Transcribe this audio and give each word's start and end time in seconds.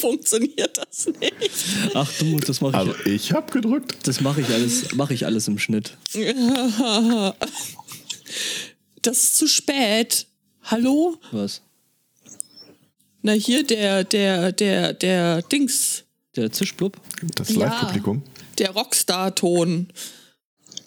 funktioniert 0.00 0.76
das 0.78 1.06
nicht. 1.20 1.34
Ach 1.94 2.10
du, 2.18 2.38
das 2.40 2.60
mache 2.60 2.72
ich. 2.72 2.76
Also 2.78 2.94
ich 3.04 3.32
habe 3.32 3.52
gedrückt. 3.52 3.96
Das 4.06 4.20
mache 4.20 4.40
ich 4.40 4.48
alles, 4.48 4.94
mache 4.94 5.14
ich 5.14 5.26
alles 5.26 5.46
im 5.48 5.58
Schnitt. 5.58 5.96
Das 9.02 9.16
ist 9.18 9.36
zu 9.36 9.48
spät. 9.48 10.26
Hallo? 10.64 11.16
Was? 11.32 11.62
Na 13.22 13.32
hier 13.32 13.64
der 13.66 14.04
der 14.04 14.52
der 14.52 14.92
der 14.92 15.42
Dings, 15.42 16.04
Der 16.36 16.52
Zischblub? 16.52 16.96
Das 17.36 17.48
Ja. 17.50 17.66
Live-Publikum. 17.68 18.22
der 18.58 18.70
Rockstar-Ton. 18.70 19.88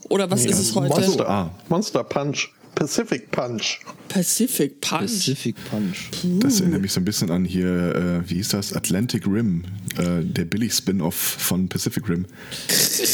Oder 0.10 0.30
was 0.30 0.46
ist 0.46 0.60
es 0.60 0.76
heute? 0.76 0.90
Monster. 0.90 1.08
Monster, 1.08 1.30
Ah. 1.30 1.52
Monster 1.70 2.04
Punch, 2.04 2.50
Pacific 2.76 3.32
Punch. 3.32 3.80
Pacific 4.10 4.82
Punch. 4.82 5.02
Pacific 5.02 5.56
Punch. 5.70 6.10
Das 6.40 6.60
erinnert 6.60 6.82
mich 6.82 6.92
so 6.92 7.00
ein 7.00 7.06
bisschen 7.06 7.32
an 7.32 7.46
hier, 7.46 7.96
äh, 7.96 8.30
wie 8.30 8.36
hieß 8.36 8.50
das? 8.50 8.74
Atlantic 8.74 9.26
Rim, 9.26 9.64
äh, 9.98 10.24
der 10.24 10.46
Billy-Spin-Off 10.46 11.16
von 11.16 11.70
Pacific 11.70 12.08
Rim. 12.10 12.26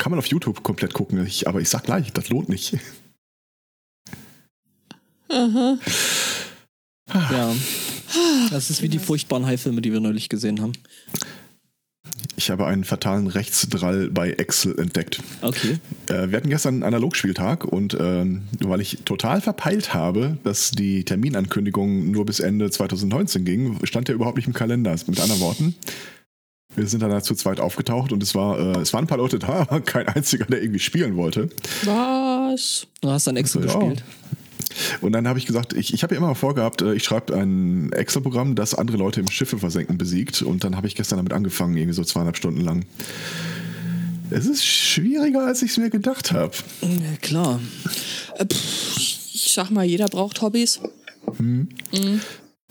Kann 0.00 0.10
man 0.10 0.18
auf 0.18 0.26
YouTube 0.26 0.62
komplett 0.62 0.92
gucken, 0.92 1.24
ich, 1.24 1.46
aber 1.46 1.60
ich 1.60 1.68
sag 1.68 1.84
gleich, 1.84 2.12
das 2.12 2.28
lohnt 2.28 2.48
nicht. 2.48 2.76
Ja. 5.30 5.78
Das 8.50 8.70
ist 8.70 8.82
wie 8.82 8.88
die 8.88 8.98
furchtbaren 8.98 9.46
Haifilme, 9.46 9.80
die 9.80 9.92
wir 9.92 10.00
neulich 10.00 10.28
gesehen 10.28 10.60
haben. 10.60 10.72
Ich 12.44 12.50
habe 12.50 12.66
einen 12.66 12.84
fatalen 12.84 13.26
Rechtsdrall 13.26 14.10
bei 14.10 14.32
Excel 14.32 14.78
entdeckt. 14.78 15.22
Okay. 15.40 15.78
Äh, 16.10 16.28
wir 16.28 16.36
hatten 16.36 16.50
gestern 16.50 16.74
einen 16.74 16.82
Analogspieltag 16.82 17.64
und 17.64 17.96
ähm, 17.98 18.42
weil 18.60 18.82
ich 18.82 18.98
total 19.06 19.40
verpeilt 19.40 19.94
habe, 19.94 20.36
dass 20.44 20.70
die 20.70 21.04
Terminankündigung 21.04 22.10
nur 22.10 22.26
bis 22.26 22.40
Ende 22.40 22.70
2019 22.70 23.46
ging, 23.46 23.78
stand 23.84 24.08
der 24.08 24.14
überhaupt 24.14 24.36
nicht 24.36 24.46
im 24.46 24.52
Kalender. 24.52 24.94
Mit 25.06 25.18
anderen 25.20 25.40
Worten, 25.40 25.74
wir 26.76 26.86
sind 26.86 27.02
dann 27.02 27.08
da 27.08 27.22
zu 27.22 27.34
zweit 27.34 27.60
aufgetaucht 27.60 28.12
und 28.12 28.22
es 28.22 28.34
war, 28.34 28.58
äh, 28.58 28.80
es 28.82 28.92
waren 28.92 29.04
ein 29.04 29.08
paar 29.08 29.16
Leute 29.16 29.38
da, 29.38 29.48
aber 29.68 29.80
kein 29.80 30.06
einziger, 30.06 30.44
der 30.44 30.60
irgendwie 30.60 30.80
spielen 30.80 31.16
wollte. 31.16 31.48
Was? 31.84 32.86
Du 33.00 33.08
hast 33.08 33.26
dann 33.26 33.36
Excel 33.38 33.64
Ja. 33.64 33.68
gespielt. 33.72 34.04
Und 35.00 35.12
dann 35.12 35.28
habe 35.28 35.38
ich 35.38 35.46
gesagt, 35.46 35.72
ich, 35.72 35.94
ich 35.94 36.02
habe 36.02 36.14
ja 36.14 36.20
immer 36.20 36.34
vorgehabt, 36.34 36.82
äh, 36.82 36.94
ich 36.94 37.04
schreibe 37.04 37.34
ein 37.36 37.92
Excel-Programm, 37.92 38.54
das 38.54 38.74
andere 38.74 38.96
Leute 38.96 39.20
im 39.20 39.30
Schiffe 39.30 39.58
versenken 39.58 39.98
besiegt. 39.98 40.42
Und 40.42 40.64
dann 40.64 40.76
habe 40.76 40.86
ich 40.86 40.94
gestern 40.94 41.18
damit 41.18 41.32
angefangen, 41.32 41.76
irgendwie 41.76 41.94
so 41.94 42.04
zweieinhalb 42.04 42.36
Stunden 42.36 42.60
lang. 42.60 42.84
Es 44.30 44.46
ist 44.46 44.64
schwieriger, 44.64 45.46
als 45.46 45.62
ich 45.62 45.72
es 45.72 45.76
mir 45.76 45.90
gedacht 45.90 46.32
habe. 46.32 46.52
Ja, 46.82 47.16
klar. 47.20 47.60
Äh, 48.36 48.46
pff, 48.46 48.96
ich 48.96 49.52
sag 49.54 49.70
mal, 49.70 49.84
jeder 49.84 50.06
braucht 50.06 50.40
Hobbys. 50.42 50.80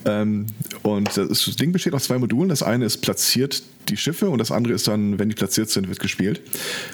Ähm, 0.05 0.47
und 0.81 1.15
das, 1.15 1.55
Ding 1.55 1.71
besteht 1.71 1.93
aus 1.93 2.05
zwei 2.05 2.17
Modulen. 2.17 2.49
Das 2.49 2.63
eine 2.63 2.85
ist 2.85 2.97
platziert 2.97 3.63
die 3.89 3.97
Schiffe 3.97 4.29
und 4.29 4.37
das 4.37 4.51
andere 4.51 4.73
ist 4.73 4.87
dann, 4.87 5.19
wenn 5.19 5.29
die 5.29 5.35
platziert 5.35 5.69
sind, 5.69 5.87
wird 5.89 5.99
gespielt. 5.99 6.41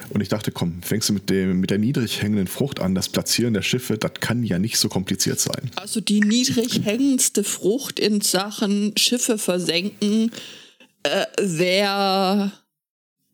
Und 0.10 0.22
ich 0.22 0.30
dachte, 0.30 0.52
komm, 0.52 0.82
fängst 0.82 1.10
du 1.10 1.14
mit, 1.14 1.30
dem, 1.30 1.60
mit 1.60 1.70
der 1.70 1.78
niedrig 1.78 2.22
hängenden 2.22 2.48
Frucht 2.48 2.80
an. 2.80 2.96
Das 2.96 3.10
Platzieren 3.10 3.54
der 3.54 3.62
Schiffe, 3.62 3.98
das 3.98 4.14
kann 4.20 4.44
ja 4.44 4.60
nicht 4.60 4.78
so 4.78 4.90
kompliziert 4.90 5.40
sein. 5.40 5.70
Also 5.76 6.02
die 6.02 6.22
niedrig 6.22 6.84
hängendste 6.84 7.44
Frucht 7.44 8.00
in 8.00 8.22
Sachen 8.22 8.94
Schiffe 8.98 9.38
versenken 9.38 10.32
äh, 11.04 11.26
wäre 11.40 12.52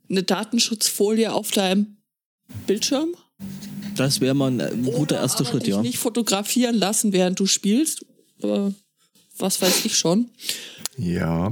eine 0.09 0.23
Datenschutzfolie 0.23 1.31
auf 1.33 1.51
deinem 1.51 1.97
Bildschirm. 2.67 3.15
Das 3.95 4.21
wäre 4.21 4.35
mal 4.35 4.51
ein, 4.51 4.83
guter 4.83 4.99
Oder 4.99 5.19
erster 5.21 5.41
aber 5.41 5.51
Schritt, 5.51 5.63
dich 5.63 5.73
ja. 5.73 5.81
nicht 5.81 5.97
fotografieren 5.97 6.75
lassen, 6.75 7.13
während 7.13 7.39
du 7.39 7.45
spielst. 7.45 8.05
Aber 8.41 8.73
was 9.39 9.61
weiß 9.61 9.85
ich 9.85 9.97
schon. 9.97 10.29
Ja. 10.97 11.51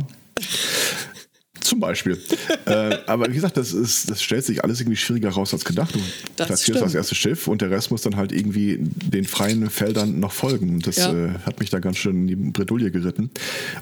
Zum 1.62 1.80
Beispiel. 1.80 2.22
äh, 2.66 2.98
aber 3.08 3.30
wie 3.30 3.34
gesagt, 3.36 3.56
das, 3.56 3.72
ist, 3.74 4.10
das 4.10 4.22
stellt 4.22 4.44
sich 4.44 4.64
alles 4.64 4.82
irgendwie 4.82 4.98
schwieriger 4.98 5.30
raus 5.30 5.54
als 5.54 5.64
gedacht. 5.64 5.96
Du 5.96 6.00
Das 6.36 6.48
platzierst 6.48 6.64
stimmt. 6.64 6.82
das 6.82 6.94
erste 6.96 7.16
Schiff 7.16 7.48
und 7.48 7.62
der 7.62 7.72
Rest 7.72 7.90
muss 7.90 8.02
dann 8.02 8.18
halt 8.18 8.34
irgendwie 8.34 8.78
den 8.80 9.24
freien 9.24 9.70
Feldern 9.70 10.20
noch 10.20 10.34
folgen. 10.34 10.70
Und 10.76 10.88
Das 10.88 10.98
Ja. 10.98 11.14
äh, 11.14 11.30
hat 11.46 11.60
mich 11.62 11.70
da 11.70 11.80
ganz 11.80 11.98
schön 11.98 12.16
in 12.18 12.28
die 12.28 12.36
Bredouille 12.36 12.92
geritten. 12.92 13.32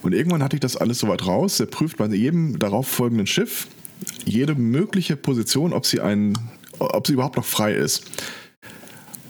Und 0.03 0.13
irgendwann 0.13 0.43
hatte 0.43 0.55
ich 0.55 0.59
das 0.59 0.77
alles 0.77 0.99
soweit 0.99 1.25
raus. 1.25 1.59
Er 1.59 1.65
prüft 1.65 1.97
bei 1.97 2.05
jedem 2.07 2.59
darauf 2.59 2.87
folgenden 2.87 3.25
Schiff 3.27 3.67
jede 4.25 4.53
mögliche 4.55 5.15
Position, 5.15 5.73
ob 5.73 5.85
sie, 5.85 6.01
ein, 6.01 6.37
ob 6.79 7.07
sie 7.07 7.13
überhaupt 7.13 7.37
noch 7.37 7.45
frei 7.45 7.73
ist. 7.73 8.03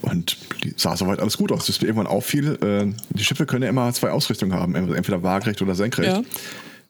Und 0.02 0.36
die 0.62 0.74
sah 0.76 0.96
soweit 0.96 1.20
alles 1.20 1.36
gut 1.36 1.52
aus, 1.52 1.66
bis 1.66 1.80
mir 1.80 1.88
irgendwann 1.88 2.06
auffiel, 2.06 2.58
äh, 2.62 3.16
die 3.16 3.24
Schiffe 3.24 3.46
können 3.46 3.62
ja 3.62 3.68
immer 3.68 3.92
zwei 3.92 4.10
Ausrichtungen 4.10 4.54
haben, 4.54 4.74
entweder 4.74 5.22
waagerecht 5.22 5.62
oder 5.62 5.74
senkrecht. 5.74 6.16
Ja. 6.16 6.22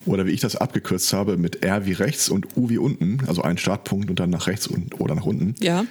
Oder 0.05 0.27
wie 0.27 0.33
ich 0.33 0.41
das 0.41 0.57
abgekürzt 0.57 1.13
habe, 1.13 1.37
mit 1.37 1.63
R 1.63 1.87
wie 1.87 1.93
rechts 1.93 2.29
und 2.29 2.57
U 2.57 2.69
wie 2.69 2.79
unten, 2.79 3.19
also 3.29 3.43
ein 3.43 3.57
Startpunkt 3.57 4.11
und 4.11 4.19
dann 4.19 4.31
nach 4.31 4.49
rechts 4.49 4.67
und, 4.67 5.01
oder 5.01 5.15
nach 5.15 5.27
unten. 5.27 5.55
Ja. 5.61 5.85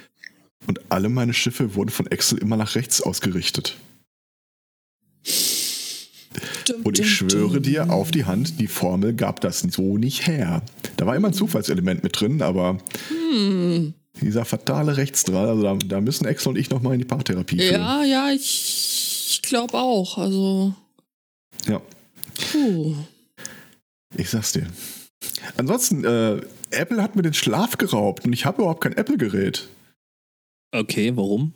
Und 0.66 0.80
alle 0.90 1.08
meine 1.08 1.32
Schiffe 1.32 1.74
wurden 1.74 1.90
von 1.90 2.06
Excel 2.06 2.38
immer 2.38 2.56
nach 2.56 2.74
rechts 2.74 3.00
ausgerichtet. 3.00 3.76
Und 6.84 6.98
ich 6.98 7.10
schwöre 7.10 7.60
dir 7.60 7.90
auf 7.90 8.10
die 8.10 8.24
Hand, 8.24 8.60
die 8.60 8.66
Formel 8.66 9.14
gab 9.14 9.40
das 9.40 9.60
so 9.60 9.98
nicht 9.98 10.26
her. 10.26 10.62
Da 10.96 11.06
war 11.06 11.16
immer 11.16 11.28
ein 11.28 11.34
Zufallselement 11.34 12.02
mit 12.02 12.20
drin, 12.20 12.42
aber 12.42 12.78
dieser 14.20 14.44
fatale 14.44 14.96
Rechtsdrall, 14.96 15.48
also 15.48 15.62
da, 15.62 15.74
da 15.74 16.00
müssen 16.00 16.26
Excel 16.26 16.50
und 16.50 16.58
ich 16.58 16.70
nochmal 16.70 16.94
in 16.94 16.98
die 17.00 17.04
Paartherapie 17.04 17.58
führen. 17.58 17.80
Ja, 17.80 18.04
ja, 18.04 18.30
ich, 18.30 19.30
ich 19.30 19.42
glaube 19.42 19.74
auch. 19.78 20.18
Also, 20.18 20.74
ja. 21.66 21.80
puh. 22.52 22.94
Ich 24.16 24.30
sag's 24.30 24.52
dir. 24.52 24.66
Ansonsten, 25.56 26.04
äh, 26.04 26.40
Apple 26.70 27.02
hat 27.02 27.16
mir 27.16 27.22
den 27.22 27.34
Schlaf 27.34 27.78
geraubt 27.78 28.24
und 28.24 28.32
ich 28.32 28.44
habe 28.44 28.62
überhaupt 28.62 28.82
kein 28.82 28.96
Apple-Gerät. 28.96 29.68
Okay, 30.72 31.12
warum? 31.16 31.52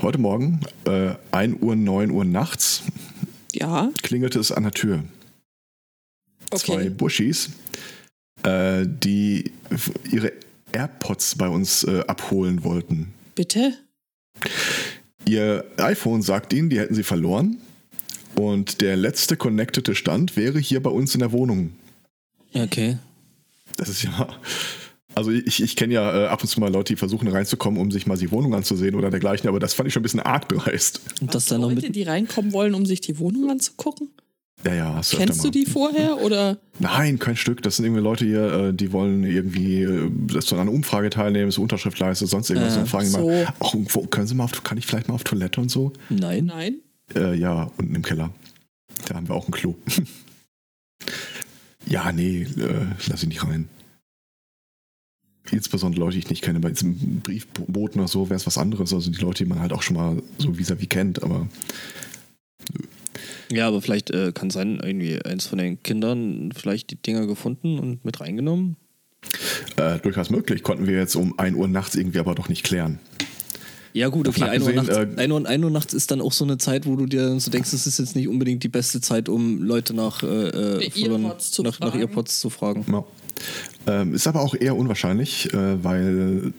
Heute 0.00 0.18
Morgen, 0.18 0.60
äh, 0.84 1.14
1 1.32 1.60
Uhr, 1.60 1.74
9 1.76 2.10
Uhr 2.10 2.24
nachts, 2.24 2.82
Ja, 3.52 3.90
klingelte 4.02 4.38
es 4.38 4.52
an 4.52 4.64
der 4.64 4.72
Tür. 4.72 5.02
Zwei 6.54 6.74
okay. 6.74 6.90
Bushis, 6.90 7.50
äh, 8.42 8.84
die 8.86 9.52
ihre 10.10 10.32
AirPods 10.72 11.36
bei 11.36 11.48
uns 11.48 11.84
äh, 11.84 12.02
abholen 12.06 12.64
wollten. 12.64 13.12
Bitte? 13.34 13.74
Ihr 15.26 15.64
iPhone 15.76 16.22
sagt 16.22 16.52
ihnen, 16.52 16.70
die 16.70 16.78
hätten 16.78 16.94
sie 16.94 17.02
verloren. 17.02 17.58
Und 18.34 18.80
der 18.80 18.96
letzte 18.96 19.36
connectete 19.36 19.94
Stand 19.94 20.36
wäre 20.36 20.58
hier 20.58 20.82
bei 20.82 20.90
uns 20.90 21.14
in 21.14 21.20
der 21.20 21.32
Wohnung. 21.32 21.72
Okay. 22.54 22.98
Das 23.76 23.88
ist 23.88 24.02
ja. 24.02 24.28
Also 25.14 25.32
ich, 25.32 25.60
ich 25.60 25.74
kenne 25.74 25.94
ja 25.94 26.26
äh, 26.26 26.26
ab 26.28 26.42
und 26.42 26.48
zu 26.48 26.60
mal 26.60 26.70
Leute, 26.70 26.92
die 26.92 26.96
versuchen 26.96 27.26
reinzukommen, 27.26 27.80
um 27.80 27.90
sich 27.90 28.06
mal 28.06 28.16
die 28.16 28.30
Wohnung 28.30 28.54
anzusehen 28.54 28.94
oder 28.94 29.10
dergleichen, 29.10 29.48
aber 29.48 29.58
das 29.58 29.74
fand 29.74 29.88
ich 29.88 29.92
schon 29.92 30.00
ein 30.00 30.04
bisschen 30.04 30.20
arg 30.20 30.48
dreist. 30.48 31.00
Und 31.20 31.34
das 31.34 31.46
dann 31.46 31.62
noch 31.62 31.70
Leute, 31.70 31.86
mit. 31.86 31.96
die 31.96 32.04
reinkommen 32.04 32.52
wollen, 32.52 32.74
um 32.74 32.86
sich 32.86 33.00
die 33.00 33.18
Wohnung 33.18 33.50
anzugucken? 33.50 34.10
Ja, 34.64 34.74
ja, 34.74 34.94
hast 34.94 35.12
du 35.12 35.18
Kennst 35.18 35.44
du 35.44 35.50
die 35.50 35.66
vorher 35.66 36.20
oder? 36.20 36.58
Nein, 36.80 37.18
kein 37.18 37.36
Stück. 37.36 37.62
Das 37.62 37.76
sind 37.76 37.84
irgendwie 37.84 38.02
Leute 38.02 38.24
hier, 38.24 38.52
äh, 38.52 38.74
die 38.74 38.92
wollen 38.92 39.24
irgendwie, 39.24 39.82
äh, 39.82 40.10
dass 40.32 40.46
du 40.46 40.56
an 40.56 40.62
einer 40.62 40.72
Umfrage 40.72 41.10
teilnimmst, 41.10 41.58
Unterschrift 41.58 41.98
leistest, 41.98 42.32
sonst 42.32 42.50
irgendwas. 42.50 42.74
Ja, 42.74 42.80
und 42.80 42.88
fragen 42.88 43.06
so. 43.06 43.26
mal, 43.26 43.54
ach, 43.60 43.74
wo, 43.74 44.06
können 44.06 44.26
Sie 44.26 44.34
mal 44.34 44.44
auf, 44.44 44.64
kann 44.64 44.76
ich 44.76 44.86
vielleicht 44.86 45.08
mal 45.08 45.14
auf 45.14 45.24
Toilette 45.24 45.60
und 45.60 45.70
so? 45.70 45.92
Nein. 46.08 46.46
Nein. 46.46 46.80
Äh, 47.14 47.36
ja, 47.36 47.70
unten 47.76 47.94
im 47.94 48.02
Keller. 48.02 48.30
Da 49.06 49.14
haben 49.14 49.28
wir 49.28 49.34
auch 49.34 49.46
ein 49.46 49.52
Klo. 49.52 49.76
ja, 51.86 52.10
nee, 52.10 52.42
äh, 52.42 52.86
lass 53.06 53.22
ich 53.22 53.28
nicht 53.28 53.44
rein. 53.44 53.68
Insbesondere 55.50 56.00
Leute, 56.00 56.14
die 56.14 56.18
ich 56.18 56.30
nicht 56.30 56.42
kenne. 56.42 56.60
Bei 56.60 56.70
diesem 56.70 57.20
Briefboten 57.20 58.00
oder 58.00 58.08
so 58.08 58.28
wäre 58.28 58.36
es 58.36 58.46
was 58.46 58.58
anderes. 58.58 58.92
Also 58.92 59.10
die 59.10 59.20
Leute, 59.20 59.44
die 59.44 59.48
man 59.48 59.60
halt 59.60 59.72
auch 59.72 59.82
schon 59.82 59.96
mal 59.96 60.22
so 60.36 60.58
vis-à-vis 60.58 60.90
kennt. 60.90 61.22
Aber 61.22 61.48
Ja, 63.50 63.68
aber 63.68 63.80
vielleicht 63.82 64.10
äh, 64.10 64.32
kann 64.32 64.50
sein, 64.50 64.80
irgendwie 64.82 65.22
eins 65.22 65.46
von 65.46 65.58
den 65.58 65.82
Kindern 65.82 66.50
vielleicht 66.54 66.90
die 66.90 66.96
Dinger 66.96 67.26
gefunden 67.26 67.78
und 67.78 68.04
mit 68.04 68.20
reingenommen. 68.20 68.76
äh, 69.76 69.98
durchaus 69.98 70.30
möglich. 70.30 70.62
Konnten 70.62 70.86
wir 70.86 70.96
jetzt 70.96 71.16
um 71.16 71.38
1 71.38 71.56
Uhr 71.56 71.68
nachts 71.68 71.94
irgendwie 71.96 72.18
aber 72.18 72.34
doch 72.34 72.48
nicht 72.48 72.64
klären. 72.64 73.00
Ja, 73.92 74.08
gut, 74.08 74.28
okay. 74.28 74.40
Davon 74.40 74.54
1 74.54 74.66
Uhr, 74.66 74.72
nachts, 74.74 74.96
äh, 74.96 75.06
1, 75.16 75.32
Uhr, 75.32 75.46
1 75.46 75.64
Uhr 75.64 75.70
nachts 75.70 75.94
ist 75.94 76.10
dann 76.10 76.20
auch 76.20 76.32
so 76.32 76.44
eine 76.44 76.58
Zeit, 76.58 76.86
wo 76.86 76.94
du 76.96 77.06
dir 77.06 77.40
so 77.40 77.50
denkst, 77.50 77.72
es 77.72 77.86
ist 77.86 77.98
jetzt 77.98 78.14
nicht 78.14 78.28
unbedingt 78.28 78.62
die 78.62 78.68
beste 78.68 79.00
Zeit, 79.00 79.28
um 79.28 79.62
Leute 79.62 79.94
nach, 79.94 80.22
äh, 80.22 80.26
äh, 80.26 80.90
zu 80.90 81.62
nach, 81.62 81.80
nach 81.80 81.90
fragen. 81.90 82.00
Earpods 82.00 82.40
zu 82.40 82.50
fragen. 82.50 82.84
Ja. 82.90 83.04
Ähm, 83.86 84.14
ist 84.14 84.26
aber 84.26 84.42
auch 84.42 84.54
eher 84.54 84.76
unwahrscheinlich, 84.76 85.52
äh, 85.52 85.82
weil 85.82 86.52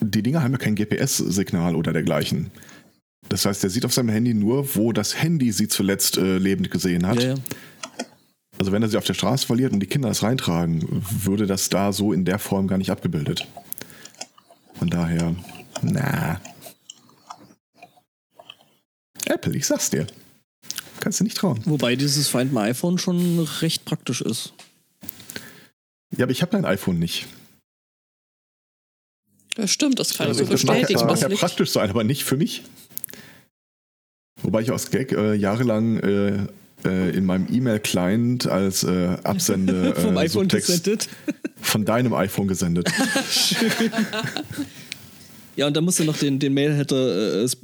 die 0.00 0.22
Dinger 0.22 0.42
haben 0.42 0.52
ja 0.52 0.58
kein 0.58 0.74
GPS-Signal 0.74 1.74
oder 1.74 1.92
dergleichen. 1.92 2.50
Das 3.28 3.44
heißt, 3.44 3.62
er 3.64 3.70
sieht 3.70 3.84
auf 3.84 3.92
seinem 3.92 4.08
Handy 4.10 4.32
nur, 4.34 4.74
wo 4.76 4.92
das 4.92 5.20
Handy 5.20 5.52
sie 5.52 5.68
zuletzt 5.68 6.16
äh, 6.16 6.38
lebend 6.38 6.70
gesehen 6.70 7.06
hat. 7.06 7.20
Ja, 7.22 7.30
ja. 7.30 7.34
Also 8.58 8.72
wenn 8.72 8.82
er 8.82 8.88
sie 8.88 8.96
auf 8.96 9.04
der 9.04 9.14
Straße 9.14 9.46
verliert 9.46 9.72
und 9.72 9.80
die 9.80 9.86
Kinder 9.86 10.08
es 10.10 10.22
reintragen, 10.22 10.84
würde 11.22 11.46
das 11.46 11.68
da 11.68 11.92
so 11.92 12.12
in 12.12 12.24
der 12.24 12.38
Form 12.38 12.66
gar 12.68 12.78
nicht 12.78 12.90
abgebildet. 12.90 13.46
Von 14.74 14.88
daher, 14.90 15.34
na. 15.82 16.40
Apple, 19.26 19.54
ich 19.56 19.66
sag's 19.66 19.90
dir. 19.90 20.06
Kannst 21.00 21.20
du 21.20 21.24
nicht 21.24 21.36
trauen. 21.36 21.60
Wobei 21.66 21.94
dieses 21.96 22.28
Find 22.28 22.52
My 22.52 22.60
iPhone 22.62 22.98
schon 22.98 23.40
recht 23.60 23.84
praktisch 23.84 24.20
ist. 24.22 24.52
Ja, 26.16 26.24
aber 26.24 26.32
ich 26.32 26.42
habe 26.42 26.50
dein 26.52 26.64
iPhone 26.64 26.98
nicht. 26.98 27.26
Ja, 29.56 29.68
stimmt, 29.68 29.98
das 30.00 30.14
kann 30.16 30.26
ich 30.26 30.38
Also 30.38 30.44
so 30.46 30.50
das 30.52 30.64
mag 30.64 30.76
bestätigen. 30.80 31.00
ja- 31.00 31.06
Mag 31.06 31.20
Das 31.20 31.30
ja 31.30 31.36
praktisch 31.36 31.70
sein, 31.70 31.90
aber 31.90 32.02
nicht 32.04 32.24
für 32.24 32.36
mich. 32.36 32.62
Wobei 34.42 34.62
ich 34.62 34.70
aus 34.70 34.90
Gag 34.90 35.12
äh, 35.12 35.34
jahrelang 35.34 35.98
äh, 35.98 36.46
äh, 36.84 37.10
in 37.10 37.26
meinem 37.26 37.46
E-Mail-Client 37.50 38.46
als 38.46 38.84
äh, 38.84 39.16
Absende 39.24 39.94
Vom 39.96 40.16
äh, 40.16 40.20
iPhone 40.20 40.44
Subtext 40.44 40.68
gesendet. 40.68 41.08
von 41.60 41.84
deinem 41.84 42.14
iPhone 42.14 42.48
gesendet. 42.48 42.88
Ja, 45.58 45.66
und 45.66 45.76
dann 45.76 45.82
musst 45.82 45.98
du 45.98 46.04
noch 46.04 46.16
den, 46.16 46.38
den 46.38 46.54
Mail-Header 46.54 47.40
äh, 47.40 47.42
es, 47.42 47.56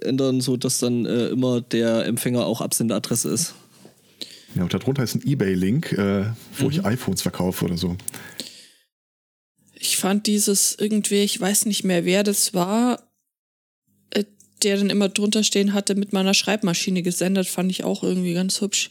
ändern, 0.00 0.40
so 0.40 0.56
dass 0.56 0.78
dann 0.78 1.06
äh, 1.06 1.26
immer 1.26 1.60
der 1.60 2.06
Empfänger 2.06 2.46
auch 2.46 2.60
Absenderadresse 2.60 3.30
ist. 3.30 3.54
Ja, 4.54 4.62
und 4.62 4.72
darunter 4.72 5.02
ist 5.02 5.16
ein 5.16 5.22
Ebay-Link, 5.26 5.90
äh, 5.90 6.26
wo 6.58 6.70
ich 6.70 6.84
iPhones 6.84 7.22
verkaufe 7.22 7.64
oder 7.64 7.76
so. 7.76 7.96
Ich 9.74 9.96
fand 9.96 10.28
dieses 10.28 10.76
irgendwie, 10.78 11.22
ich 11.22 11.40
weiß 11.40 11.66
nicht 11.66 11.82
mehr, 11.82 12.04
wer 12.04 12.22
das 12.22 12.54
war, 12.54 13.09
der 14.64 14.76
dann 14.76 14.90
immer 14.90 15.08
drunter 15.08 15.42
stehen 15.44 15.72
hatte, 15.74 15.94
mit 15.94 16.12
meiner 16.12 16.34
Schreibmaschine 16.34 17.02
gesendet, 17.02 17.48
fand 17.48 17.70
ich 17.70 17.84
auch 17.84 18.02
irgendwie 18.02 18.34
ganz 18.34 18.60
hübsch. 18.60 18.90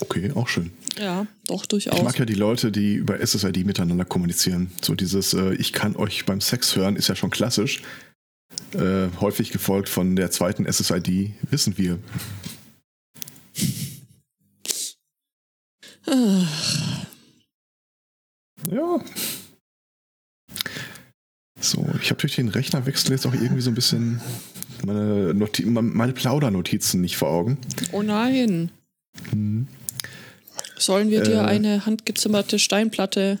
Okay, 0.00 0.32
auch 0.34 0.48
schön. 0.48 0.72
Ja, 0.98 1.26
doch 1.46 1.62
Ich 1.62 1.68
durchaus. 1.68 2.02
mag 2.02 2.18
ja 2.18 2.24
die 2.24 2.34
Leute, 2.34 2.72
die 2.72 2.94
über 2.94 3.24
SSID 3.24 3.64
miteinander 3.64 4.04
kommunizieren. 4.04 4.70
So 4.82 4.94
dieses 4.94 5.34
äh, 5.34 5.54
Ich 5.54 5.72
kann 5.72 5.94
euch 5.96 6.24
beim 6.24 6.40
Sex 6.40 6.74
hören 6.74 6.96
ist 6.96 7.08
ja 7.08 7.14
schon 7.16 7.30
klassisch. 7.30 7.82
Äh, 8.72 9.08
häufig 9.20 9.50
gefolgt 9.50 9.88
von 9.88 10.16
der 10.16 10.30
zweiten 10.30 10.70
SSID, 10.70 11.32
wissen 11.50 11.78
wir. 11.78 11.98
Ah, 16.06 16.44
Ja. 18.70 18.98
So, 21.64 21.86
ich 22.02 22.10
habe 22.10 22.20
durch 22.20 22.36
den 22.36 22.48
Rechnerwechsel 22.48 23.12
jetzt 23.12 23.26
auch 23.26 23.32
irgendwie 23.32 23.62
so 23.62 23.70
ein 23.70 23.74
bisschen 23.74 24.20
meine, 24.84 25.32
Noti 25.32 25.64
meine 25.64 26.12
Plaudernotizen 26.12 27.00
nicht 27.00 27.16
vor 27.16 27.28
Augen. 27.30 27.56
oh 27.92 28.02
nein. 28.02 28.70
Hm. 29.30 29.66
Sollen 30.76 31.10
wir 31.10 31.22
dir 31.22 31.36
Äh. 31.36 31.46
eine 31.46 31.86
handgezimmerte 31.86 32.58
Steinplatte 32.58 33.38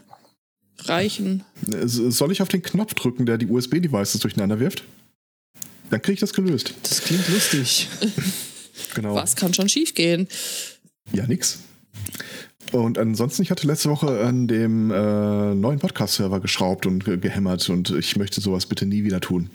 reichen? 0.84 1.44
Soll 1.84 2.32
ich 2.32 2.40
auf 2.40 2.48
den 2.48 2.62
Knopf 2.62 2.94
drücken, 2.94 3.26
der 3.26 3.36
die 3.38 3.46
USB-Devices 3.46 4.20
durcheinander 4.20 4.58
wirft? 4.58 4.84
Dann 5.90 6.00
kriege 6.00 6.14
ich 6.14 6.20
das 6.20 6.32
gelöst. 6.32 6.72
Das 6.82 7.02
klingt 7.02 7.28
lustig. 7.28 7.88
Genau. 8.94 9.14
Was 9.14 9.36
kann 9.36 9.52
schon 9.52 9.68
schiefgehen? 9.68 10.28
Ja, 11.12 11.26
nix. 11.26 11.58
Und 12.72 12.98
ansonsten, 12.98 13.42
ich 13.42 13.50
hatte 13.50 13.66
letzte 13.66 13.90
Woche 13.90 14.24
an 14.24 14.48
dem 14.48 14.90
äh, 14.90 15.54
neuen 15.54 15.78
Podcast-Server 15.78 16.40
geschraubt 16.40 16.86
und 16.86 17.04
ge 17.04 17.16
gehämmert 17.18 17.68
und 17.70 17.90
ich 17.90 18.16
möchte 18.16 18.40
sowas 18.40 18.66
bitte 18.66 18.86
nie 18.86 19.04
wieder 19.04 19.20
tun. 19.20 19.50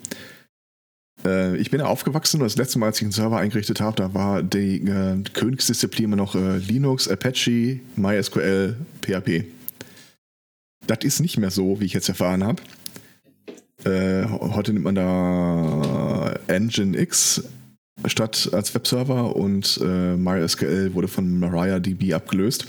Äh, 1.26 1.58
ich 1.58 1.72
bin 1.72 1.80
ja 1.80 1.88
aufgewachsen 1.88 2.38
und 2.38 2.46
das 2.46 2.58
letzte 2.58 2.80
Mal, 2.80 2.88
als 2.88 2.98
ich 2.98 3.04
einen 3.04 3.12
Server 3.12 3.38
eingerichtet 3.38 3.82
habe, 3.82 3.96
da 3.98 4.14
war 4.14 4.44
die 4.44 4.78
äh, 4.78 5.22
Königsdisziplin 5.34 6.06
immer 6.06 6.16
noch 6.16 6.36
äh, 6.36 6.58
Linux, 6.58 7.08
Apache, 7.08 7.80
MySQL, 7.96 8.76
PHP. 9.02 9.46
Das 10.88 11.00
ist 11.04 11.20
nicht 11.20 11.38
mehr 11.38 11.52
so, 11.52 11.80
wie 11.80 11.86
ich 11.86 11.94
jetzt 11.94 12.10
erfahren 12.10 12.44
habe. 12.44 12.62
Äh, 13.84 14.28
heute 14.30 14.74
nimmt 14.74 14.86
man 14.86 14.96
da 14.96 16.36
Nginx 16.48 17.44
statt 18.06 18.50
als 18.54 18.74
Webserver 18.74 19.36
und 19.36 19.80
äh, 19.84 20.16
MySQL 20.16 20.94
wurde 20.94 21.08
von 21.08 21.40
MariaDB 21.40 22.14
abgelöst. 22.14 22.66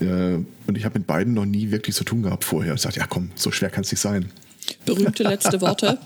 Äh, 0.00 0.36
und 0.66 0.76
ich 0.76 0.84
habe 0.84 0.98
mit 0.98 1.06
beiden 1.06 1.34
noch 1.34 1.44
nie 1.44 1.70
wirklich 1.70 1.94
zu 1.94 2.04
tun 2.04 2.22
gehabt 2.22 2.44
vorher. 2.44 2.74
Ich 2.74 2.82
dachte, 2.82 3.00
ja 3.00 3.06
komm, 3.06 3.30
so 3.34 3.50
schwer 3.50 3.70
kann 3.70 3.84
es 3.84 3.90
nicht 3.90 4.00
sein. 4.00 4.30
Berühmte 4.86 5.22
letzte 5.22 5.60
Worte. 5.60 5.98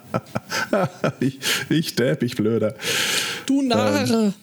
ich, 1.20 1.38
ich 1.70 1.94
Depp, 1.94 2.22
ich 2.22 2.36
Blöder. 2.36 2.74
Du 3.46 3.62
Narre! 3.62 4.34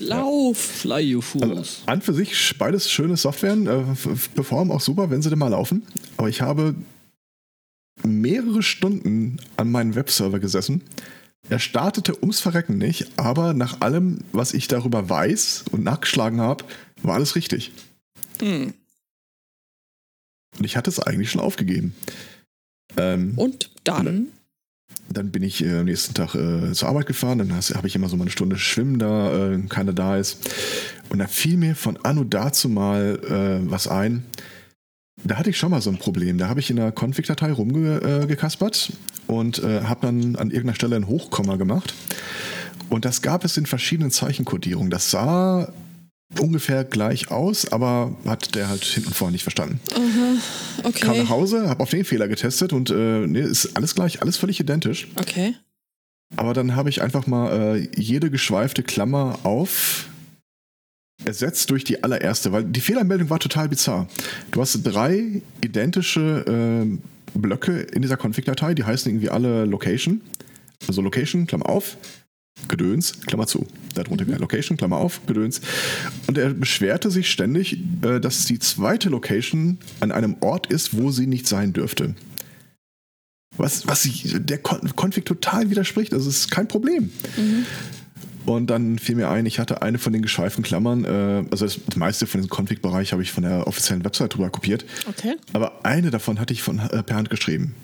Lauf! 0.00 0.58
Fly 0.58 1.00
you 1.00 1.20
fools. 1.20 1.82
An 1.86 2.02
für 2.02 2.12
sich 2.12 2.54
beides 2.58 2.90
schöne 2.90 3.16
Softwaren, 3.16 3.66
äh, 3.66 3.82
performen 4.34 4.74
auch 4.74 4.80
super, 4.80 5.10
wenn 5.10 5.22
sie 5.22 5.30
denn 5.30 5.38
mal 5.38 5.48
laufen. 5.48 5.86
Aber 6.16 6.28
ich 6.28 6.42
habe 6.42 6.74
mehrere 8.02 8.62
Stunden 8.62 9.38
an 9.56 9.70
meinem 9.70 9.94
Webserver 9.94 10.38
gesessen. 10.38 10.82
Er 11.50 11.58
startete 11.58 12.20
ums 12.20 12.40
Verrecken 12.40 12.78
nicht, 12.78 13.06
aber 13.16 13.52
nach 13.52 13.80
allem, 13.82 14.20
was 14.32 14.54
ich 14.54 14.66
darüber 14.68 15.08
weiß 15.08 15.66
und 15.72 15.84
nachgeschlagen 15.84 16.40
habe, 16.40 16.64
war 17.02 17.14
alles 17.14 17.36
richtig. 17.36 17.72
Hm. 18.40 18.74
Und 20.58 20.64
ich 20.64 20.76
hatte 20.76 20.90
es 20.90 21.00
eigentlich 21.00 21.30
schon 21.30 21.40
aufgegeben. 21.40 21.94
Ähm, 22.96 23.34
Und 23.36 23.70
dann? 23.84 24.28
Dann 25.08 25.30
bin 25.30 25.42
ich 25.42 25.64
äh, 25.64 25.78
am 25.78 25.86
nächsten 25.86 26.14
Tag 26.14 26.34
äh, 26.34 26.72
zur 26.72 26.88
Arbeit 26.88 27.06
gefahren, 27.06 27.38
dann 27.38 27.52
habe 27.52 27.86
ich 27.86 27.94
immer 27.96 28.08
so 28.08 28.16
mal 28.16 28.22
eine 28.22 28.30
Stunde 28.30 28.56
Schwimmen 28.56 28.98
da, 28.98 29.52
äh, 29.52 29.58
keiner 29.68 29.92
da 29.92 30.16
ist. 30.16 30.48
Und 31.10 31.18
da 31.18 31.26
fiel 31.26 31.56
mir 31.56 31.74
von 31.74 31.98
anno 32.02 32.24
dazu 32.24 32.68
mal 32.68 33.18
äh, 33.24 33.70
was 33.70 33.88
ein. 33.88 34.24
Da 35.22 35.36
hatte 35.36 35.50
ich 35.50 35.58
schon 35.58 35.70
mal 35.70 35.80
so 35.80 35.90
ein 35.90 35.98
Problem. 35.98 36.38
Da 36.38 36.48
habe 36.48 36.60
ich 36.60 36.70
in 36.70 36.76
der 36.76 36.92
Config-Datei 36.92 37.52
rumgekaspert 37.52 38.92
und 39.26 39.62
äh, 39.62 39.82
habe 39.82 40.06
dann 40.06 40.36
an 40.36 40.50
irgendeiner 40.50 40.74
Stelle 40.74 40.96
ein 40.96 41.06
Hochkomma 41.06 41.56
gemacht. 41.56 41.94
Und 42.90 43.04
das 43.04 43.22
gab 43.22 43.44
es 43.44 43.56
in 43.56 43.66
verschiedenen 43.66 44.10
Zeichenkodierungen. 44.10 44.90
Das 44.90 45.10
sah 45.10 45.72
ungefähr 46.38 46.84
gleich 46.84 47.30
aus, 47.30 47.70
aber 47.70 48.16
hat 48.26 48.54
der 48.54 48.68
halt 48.68 48.84
hinten 48.84 49.08
und 49.08 49.14
vorne 49.14 49.32
nicht 49.32 49.42
verstanden. 49.42 49.80
Kam 49.86 50.40
Okay. 50.84 51.22
nach 51.22 51.28
Hause, 51.30 51.68
habe 51.68 51.82
auf 51.82 51.90
den 51.90 52.04
Fehler 52.04 52.28
getestet 52.28 52.72
und 52.72 52.90
äh, 52.90 53.26
nee, 53.26 53.40
ist 53.40 53.76
alles 53.76 53.94
gleich, 53.94 54.20
alles 54.22 54.36
völlig 54.36 54.58
identisch. 54.60 55.08
Okay. 55.16 55.54
Aber 56.36 56.52
dann 56.54 56.74
habe 56.74 56.88
ich 56.88 57.02
einfach 57.02 57.26
mal 57.26 57.76
äh, 57.76 57.88
jede 57.96 58.30
geschweifte 58.30 58.82
Klammer 58.82 59.38
auf 59.44 60.08
ersetzt 61.24 61.70
durch 61.70 61.84
die 61.84 62.02
allererste, 62.02 62.50
weil 62.52 62.64
die 62.64 62.80
Fehlermeldung 62.80 63.30
war 63.30 63.38
total 63.38 63.68
bizarr. 63.68 64.08
Du 64.50 64.60
hast 64.60 64.82
drei 64.82 65.42
identische 65.62 66.44
äh, 66.84 67.38
Blöcke 67.38 67.80
in 67.80 68.02
dieser 68.02 68.16
Config-Datei, 68.16 68.74
die 68.74 68.84
heißen 68.84 69.10
irgendwie 69.10 69.30
alle 69.30 69.64
Location. 69.64 70.20
Also 70.88 71.00
Location, 71.02 71.46
Klammer 71.46 71.68
auf, 71.68 71.96
Gedöns, 72.68 73.20
Klammer 73.26 73.46
zu. 73.46 73.66
Darunter 73.94 74.26
wieder 74.26 74.38
Location, 74.38 74.76
Klammer 74.76 74.96
auf, 74.96 75.20
Gedöns. 75.26 75.60
Und 76.26 76.38
er 76.38 76.50
beschwerte 76.54 77.10
sich 77.10 77.30
ständig, 77.30 77.78
äh, 78.02 78.20
dass 78.20 78.44
die 78.46 78.58
zweite 78.58 79.08
Location 79.08 79.78
an 80.00 80.12
einem 80.12 80.36
Ort 80.40 80.68
ist, 80.68 80.96
wo 80.96 81.10
sie 81.10 81.26
nicht 81.26 81.46
sein 81.46 81.72
dürfte. 81.72 82.14
Was, 83.56 83.86
was 83.86 84.08
der 84.24 84.58
Kon 84.58 84.80
Config 84.96 85.24
total 85.24 85.70
widerspricht. 85.70 86.12
Also 86.12 86.28
es 86.28 86.38
ist 86.38 86.50
kein 86.50 86.66
Problem. 86.66 87.10
Und 88.46 88.68
dann 88.68 88.98
fiel 88.98 89.14
mir 89.16 89.30
ein, 89.30 89.46
ich 89.46 89.58
hatte 89.58 89.80
eine 89.82 89.98
von 89.98 90.12
den 90.12 90.22
geschweiften 90.22 90.64
Klammern, 90.64 91.04
äh, 91.04 91.44
also 91.50 91.64
das 91.66 91.78
meiste 91.96 92.26
von 92.26 92.40
diesem 92.42 92.50
Config-Bereich 92.54 93.12
habe 93.12 93.22
ich 93.22 93.30
von 93.32 93.44
der 93.44 93.66
offiziellen 93.66 94.04
Website 94.04 94.34
drüber 94.34 94.50
kopiert, 94.50 94.84
Okay. 95.08 95.36
aber 95.54 95.84
eine 95.84 96.10
davon 96.10 96.38
hatte 96.40 96.52
ich 96.52 96.62
von, 96.62 96.78
äh, 96.78 97.02
per 97.02 97.16
Hand 97.16 97.30
geschrieben. 97.30 97.74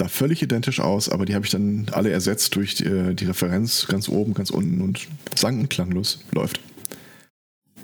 Sah 0.00 0.08
völlig 0.08 0.40
identisch 0.40 0.80
aus, 0.80 1.10
aber 1.10 1.26
die 1.26 1.34
habe 1.34 1.44
ich 1.44 1.50
dann 1.50 1.84
alle 1.92 2.10
ersetzt 2.10 2.56
durch 2.56 2.74
die, 2.74 2.86
äh, 2.86 3.12
die 3.12 3.26
Referenz 3.26 3.86
ganz 3.86 4.08
oben, 4.08 4.32
ganz 4.32 4.48
unten 4.48 4.80
und 4.80 5.06
sang 5.36 5.60
und 5.60 5.68
klanglos 5.68 6.20
läuft. 6.32 6.58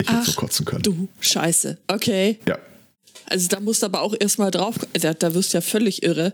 Ich 0.00 0.10
hätte 0.10 0.24
so 0.24 0.32
kotzen 0.32 0.64
können. 0.64 0.82
Du 0.82 1.08
Scheiße. 1.20 1.76
Okay. 1.88 2.38
Ja. 2.48 2.56
Also 3.26 3.48
da 3.48 3.60
musst 3.60 3.82
du 3.82 3.86
aber 3.86 4.00
auch 4.00 4.14
erstmal 4.18 4.50
drauf. 4.50 4.76
Da, 4.94 5.12
da 5.12 5.34
wirst 5.34 5.52
du 5.52 5.58
ja 5.58 5.60
völlig 5.60 6.04
irre. 6.04 6.32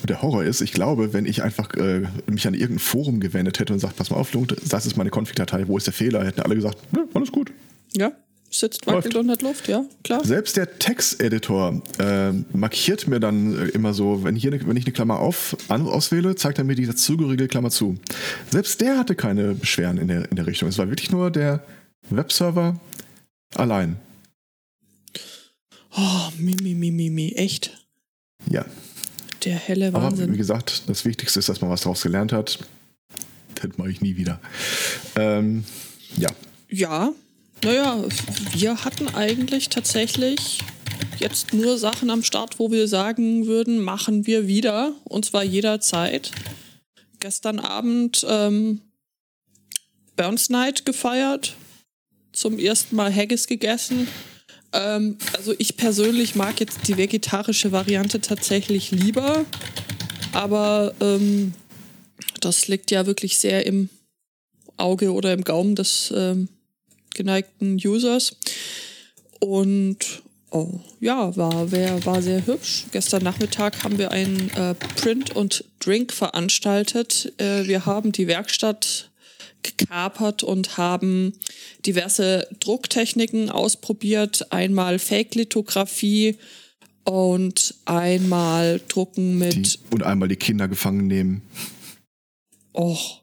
Und 0.00 0.10
der 0.10 0.22
Horror 0.22 0.44
ist, 0.44 0.60
ich 0.60 0.72
glaube, 0.72 1.12
wenn 1.12 1.26
ich 1.26 1.42
einfach 1.42 1.74
äh, 1.74 2.02
mich 2.28 2.46
an 2.46 2.54
irgendein 2.54 2.78
Forum 2.78 3.18
gewendet 3.18 3.58
hätte 3.58 3.72
und 3.72 3.80
sagt, 3.80 3.96
pass 3.96 4.10
mal 4.10 4.18
auf, 4.18 4.30
das 4.30 4.86
ist 4.86 4.96
meine 4.96 5.10
Config-Datei, 5.10 5.66
wo 5.66 5.76
ist 5.76 5.88
der 5.88 5.94
Fehler, 5.94 6.24
hätten 6.24 6.42
alle 6.42 6.54
gesagt, 6.54 6.92
ne, 6.92 7.08
alles 7.14 7.32
gut. 7.32 7.50
Ja. 7.96 8.12
Sitzt, 8.50 8.86
wackelt 8.86 9.12
Läuft. 9.14 9.16
und 9.24 9.30
hat 9.30 9.42
Luft, 9.42 9.68
ja, 9.68 9.84
klar. 10.04 10.24
Selbst 10.24 10.56
der 10.56 10.78
Texteditor 10.78 11.82
äh, 11.98 12.32
markiert 12.52 13.06
mir 13.06 13.20
dann 13.20 13.58
äh, 13.58 13.68
immer 13.68 13.92
so, 13.92 14.24
wenn, 14.24 14.34
hier 14.36 14.50
ne, 14.50 14.60
wenn 14.66 14.76
ich 14.76 14.84
eine 14.86 14.92
Klammer 14.92 15.18
auf, 15.18 15.56
an, 15.68 15.86
auswähle, 15.86 16.36
zeigt 16.36 16.58
er 16.58 16.64
mir 16.64 16.74
die 16.74 16.86
dazugehörige 16.86 17.48
Klammer 17.48 17.70
zu. 17.70 17.98
Selbst 18.50 18.80
der 18.80 18.98
hatte 18.98 19.14
keine 19.14 19.54
Beschwerden 19.54 19.98
in 20.00 20.08
der, 20.08 20.30
in 20.30 20.36
der 20.36 20.46
Richtung. 20.46 20.68
Es 20.68 20.78
war 20.78 20.88
wirklich 20.88 21.10
nur 21.10 21.30
der 21.30 21.64
Webserver 22.08 22.80
allein. 23.54 23.96
Oh, 25.96 26.28
Mimi, 26.38 26.74
Mimi, 26.74 26.90
Mimi, 26.90 27.32
echt. 27.36 27.72
Ja. 28.50 28.64
Der 29.44 29.56
helle 29.56 29.88
Aber 29.88 29.98
wie 29.98 30.04
Wahnsinn. 30.04 30.36
gesagt, 30.36 30.88
das 30.88 31.04
Wichtigste 31.04 31.38
ist, 31.38 31.48
dass 31.48 31.60
man 31.60 31.70
was 31.70 31.82
daraus 31.82 32.02
gelernt 32.02 32.32
hat. 32.32 32.58
Das 33.54 33.76
mache 33.78 33.90
ich 33.90 34.00
nie 34.00 34.16
wieder. 34.16 34.40
Ähm, 35.16 35.64
ja. 36.16 36.28
Ja, 36.68 37.12
naja, 37.64 38.04
wir 38.52 38.84
hatten 38.84 39.08
eigentlich 39.08 39.68
tatsächlich 39.68 40.60
jetzt 41.18 41.52
nur 41.52 41.78
Sachen 41.78 42.10
am 42.10 42.22
Start, 42.22 42.58
wo 42.58 42.70
wir 42.70 42.88
sagen 42.88 43.46
würden, 43.46 43.80
machen 43.80 44.26
wir 44.26 44.46
wieder. 44.46 44.92
Und 45.04 45.24
zwar 45.24 45.44
jederzeit. 45.44 46.30
Gestern 47.20 47.58
Abend 47.58 48.24
ähm, 48.28 48.80
Burns 50.16 50.50
Night 50.50 50.84
gefeiert. 50.84 51.56
Zum 52.32 52.58
ersten 52.58 52.96
Mal 52.96 53.14
Haggis 53.14 53.46
gegessen. 53.46 54.08
Ähm, 54.72 55.16
also 55.36 55.54
ich 55.58 55.76
persönlich 55.76 56.34
mag 56.34 56.60
jetzt 56.60 56.86
die 56.86 56.96
vegetarische 56.96 57.72
Variante 57.72 58.20
tatsächlich 58.20 58.90
lieber, 58.90 59.46
aber 60.32 60.94
ähm, 61.00 61.54
das 62.40 62.68
liegt 62.68 62.90
ja 62.90 63.06
wirklich 63.06 63.38
sehr 63.38 63.64
im 63.64 63.88
Auge 64.76 65.12
oder 65.12 65.32
im 65.32 65.44
Gaumen 65.44 65.74
des 65.74 66.12
ähm, 66.14 66.48
geneigten 67.16 67.80
Users. 67.84 68.36
Und 69.40 70.22
oh, 70.50 70.78
ja, 71.00 71.36
war, 71.36 71.72
wär, 71.72 72.04
war 72.04 72.22
sehr 72.22 72.46
hübsch. 72.46 72.84
Gestern 72.92 73.24
Nachmittag 73.24 73.82
haben 73.82 73.98
wir 73.98 74.12
einen 74.12 74.50
äh, 74.50 74.74
Print 74.74 75.34
und 75.34 75.64
Drink 75.80 76.12
veranstaltet. 76.12 77.32
Äh, 77.38 77.66
wir 77.66 77.86
haben 77.86 78.12
die 78.12 78.28
Werkstatt 78.28 79.10
gekapert 79.62 80.42
und 80.42 80.76
haben 80.76 81.32
diverse 81.84 82.46
Drucktechniken 82.60 83.50
ausprobiert. 83.50 84.52
Einmal 84.52 84.98
Fake-Lithografie 84.98 86.36
und 87.04 87.74
einmal 87.84 88.80
Drucken 88.88 89.38
mit. 89.38 89.54
Die, 89.54 89.78
und 89.90 90.02
einmal 90.02 90.28
die 90.28 90.36
Kinder 90.36 90.68
gefangen 90.68 91.06
nehmen. 91.06 91.42
Och, 92.74 93.22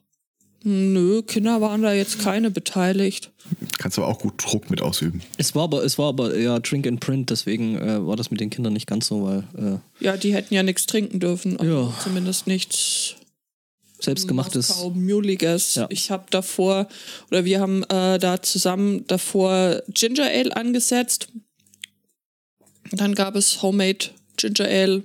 nö, 0.64 1.22
Kinder 1.22 1.62
waren 1.62 1.82
da 1.82 1.94
jetzt 1.94 2.20
keine 2.20 2.52
beteiligt. 2.52 3.32
Kannst 3.78 3.98
aber 3.98 4.08
auch 4.08 4.20
gut 4.20 4.34
Druck 4.38 4.70
mit 4.70 4.82
ausüben. 4.82 5.22
Es 5.38 5.54
war 5.56 5.64
aber, 5.64 5.84
es 5.84 5.98
war 5.98 6.10
aber 6.10 6.34
eher 6.34 6.60
Drink 6.60 6.88
and 6.88 7.00
Print, 7.00 7.30
deswegen 7.30 7.78
äh, 7.78 8.06
war 8.06 8.16
das 8.16 8.32
mit 8.32 8.40
den 8.40 8.50
Kindern 8.50 8.74
nicht 8.74 8.88
ganz 8.88 9.08
so, 9.08 9.24
weil 9.24 9.44
äh, 9.58 10.04
Ja, 10.04 10.18
die 10.18 10.34
hätten 10.34 10.54
ja 10.54 10.64
nichts 10.64 10.86
trinken 10.86 11.20
dürfen. 11.20 11.58
Ja. 11.62 11.94
Zumindest 12.02 12.48
nichts 12.48 13.16
selbstgemachtes. 14.00 14.84
Muliges. 14.94 15.76
Ja. 15.76 15.88
Ich 15.90 16.12
habe 16.12 16.26
davor, 16.30 16.88
oder 17.30 17.46
wir 17.46 17.60
haben 17.60 17.84
äh, 17.84 18.20
da 18.20 18.42
zusammen 18.42 19.06
davor 19.08 19.82
Ginger 19.90 20.26
Ale 20.26 20.56
angesetzt. 20.56 21.28
Dann 22.92 23.16
gab 23.16 23.36
es 23.36 23.62
Homemade 23.62 24.10
Ginger 24.38 24.68
Ale. 24.68 25.04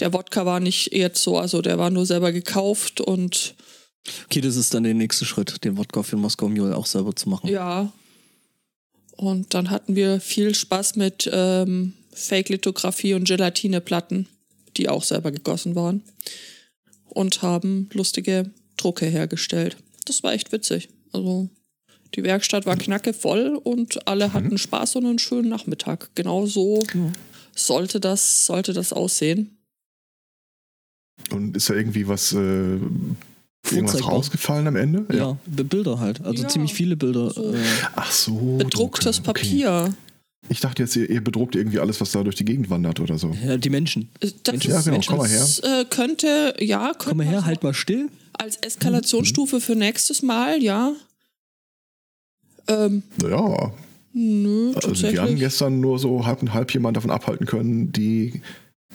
Der 0.00 0.12
Wodka 0.12 0.46
war 0.46 0.60
nicht 0.60 0.92
jetzt 0.92 1.22
so, 1.22 1.38
also 1.38 1.62
der 1.62 1.78
war 1.78 1.90
nur 1.90 2.06
selber 2.06 2.32
gekauft 2.32 3.00
und 3.00 3.54
Okay, 4.24 4.40
das 4.40 4.56
ist 4.56 4.72
dann 4.74 4.84
der 4.84 4.94
nächste 4.94 5.24
Schritt, 5.24 5.62
den 5.64 5.76
Wodka 5.76 6.02
für 6.02 6.16
Moskau 6.16 6.48
Mule 6.48 6.76
auch 6.76 6.86
selber 6.86 7.14
zu 7.14 7.28
machen. 7.28 7.48
ja. 7.48 7.92
Und 9.16 9.52
dann 9.52 9.68
hatten 9.68 9.96
wir 9.96 10.18
viel 10.18 10.54
Spaß 10.54 10.96
mit 10.96 11.28
ähm, 11.30 11.92
Fake-Lithografie 12.10 13.12
und 13.12 13.28
Gelatineplatten, 13.28 14.26
die 14.78 14.88
auch 14.88 15.02
selber 15.02 15.30
gegossen 15.30 15.74
waren. 15.74 16.02
Und 17.04 17.42
haben 17.42 17.90
lustige 17.92 18.50
Drucke 18.78 19.04
hergestellt. 19.04 19.76
Das 20.06 20.22
war 20.22 20.32
echt 20.32 20.52
witzig. 20.52 20.88
Also 21.12 21.50
die 22.14 22.22
Werkstatt 22.22 22.64
war 22.64 22.76
knacke 22.76 23.12
voll 23.12 23.60
und 23.62 24.08
alle 24.08 24.32
hatten 24.32 24.56
Spaß 24.56 24.96
und 24.96 25.04
einen 25.04 25.18
schönen 25.18 25.50
Nachmittag. 25.50 26.10
Genau 26.14 26.46
so 26.46 26.82
sollte, 27.54 28.00
das, 28.00 28.46
sollte 28.46 28.72
das 28.72 28.92
aussehen. 28.92 29.58
Und 31.30 31.56
ist 31.56 31.68
da 31.68 31.74
irgendwie 31.74 32.08
was, 32.08 32.32
äh, 32.32 32.78
irgendwas 33.66 33.92
Vorzeigbar. 33.92 34.12
rausgefallen 34.14 34.66
am 34.66 34.76
Ende? 34.76 35.06
Ja, 35.16 35.36
B- 35.46 35.62
Bilder 35.62 35.98
halt. 36.00 36.20
Also 36.24 36.42
Ja, 36.42 36.48
ziemlich 36.48 36.74
viele 36.74 36.96
Bilder. 36.96 37.30
so. 37.30 37.54
Äh, 37.54 37.58
Ach 37.94 38.10
so. 38.10 38.56
Bedrucktes 38.58 39.16
Drucke, 39.22 39.30
okay. 39.30 39.42
Papier. 39.48 39.94
Ich 40.48 40.60
dachte 40.60 40.82
jetzt, 40.82 40.96
ihr, 40.96 41.08
ihr 41.08 41.22
bedruckt 41.22 41.54
irgendwie 41.54 41.78
alles, 41.78 42.00
was 42.00 42.10
da 42.12 42.22
durch 42.24 42.34
die 42.36 42.44
Gegend 42.46 42.70
wandert 42.70 42.98
oder 42.98 43.18
so. 43.18 43.30
ja, 43.44 43.56
die 43.56 43.70
Menschen. 43.70 44.08
Das 44.20 44.34
Ja, 44.64 44.80
genau, 44.80 45.00
komm 45.06 45.18
mal 45.18 45.28
her. 45.28 45.38
das, 45.40 45.58
äh, 45.60 45.84
könnte, 45.88 46.54
ja, 46.58 46.86
könnte 46.94 47.08
Komm 47.10 47.18
mal 47.18 47.26
her, 47.26 47.44
halt 47.44 47.62
mal 47.62 47.74
still. 47.74 48.08
als 48.32 48.56
Eskalationsstufe 48.56 49.60
für 49.60 49.76
nächstes 49.76 50.22
Mal, 50.22 50.62
ja. 50.62 50.92
Ähm, 52.68 53.02
Naja, 53.20 53.72
nö, 54.12 54.72
also 54.74 54.90
wir 55.12 55.20
haben 55.22 55.36
gestern 55.36 55.80
nur 55.80 55.98
so 55.98 56.24
halb 56.26 56.40
und 56.42 56.54
halb 56.54 56.72
jemand 56.72 56.96
davon 56.96 57.10
abhalten 57.10 57.46
können, 57.46 57.92
die 57.92 58.40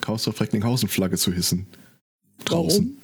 Kausdorf 0.01 0.39
Recklinghausen-Flagge 0.41 1.17
zu 1.17 1.31
hissen. 1.31 1.67
Draußen. 2.45 2.85
Warum? 2.85 2.97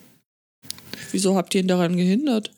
Wieso 1.12 1.36
habt 1.36 1.54
ihr 1.54 1.60
ihn 1.60 1.68
daran 1.68 1.96
gehindert? 1.96 2.50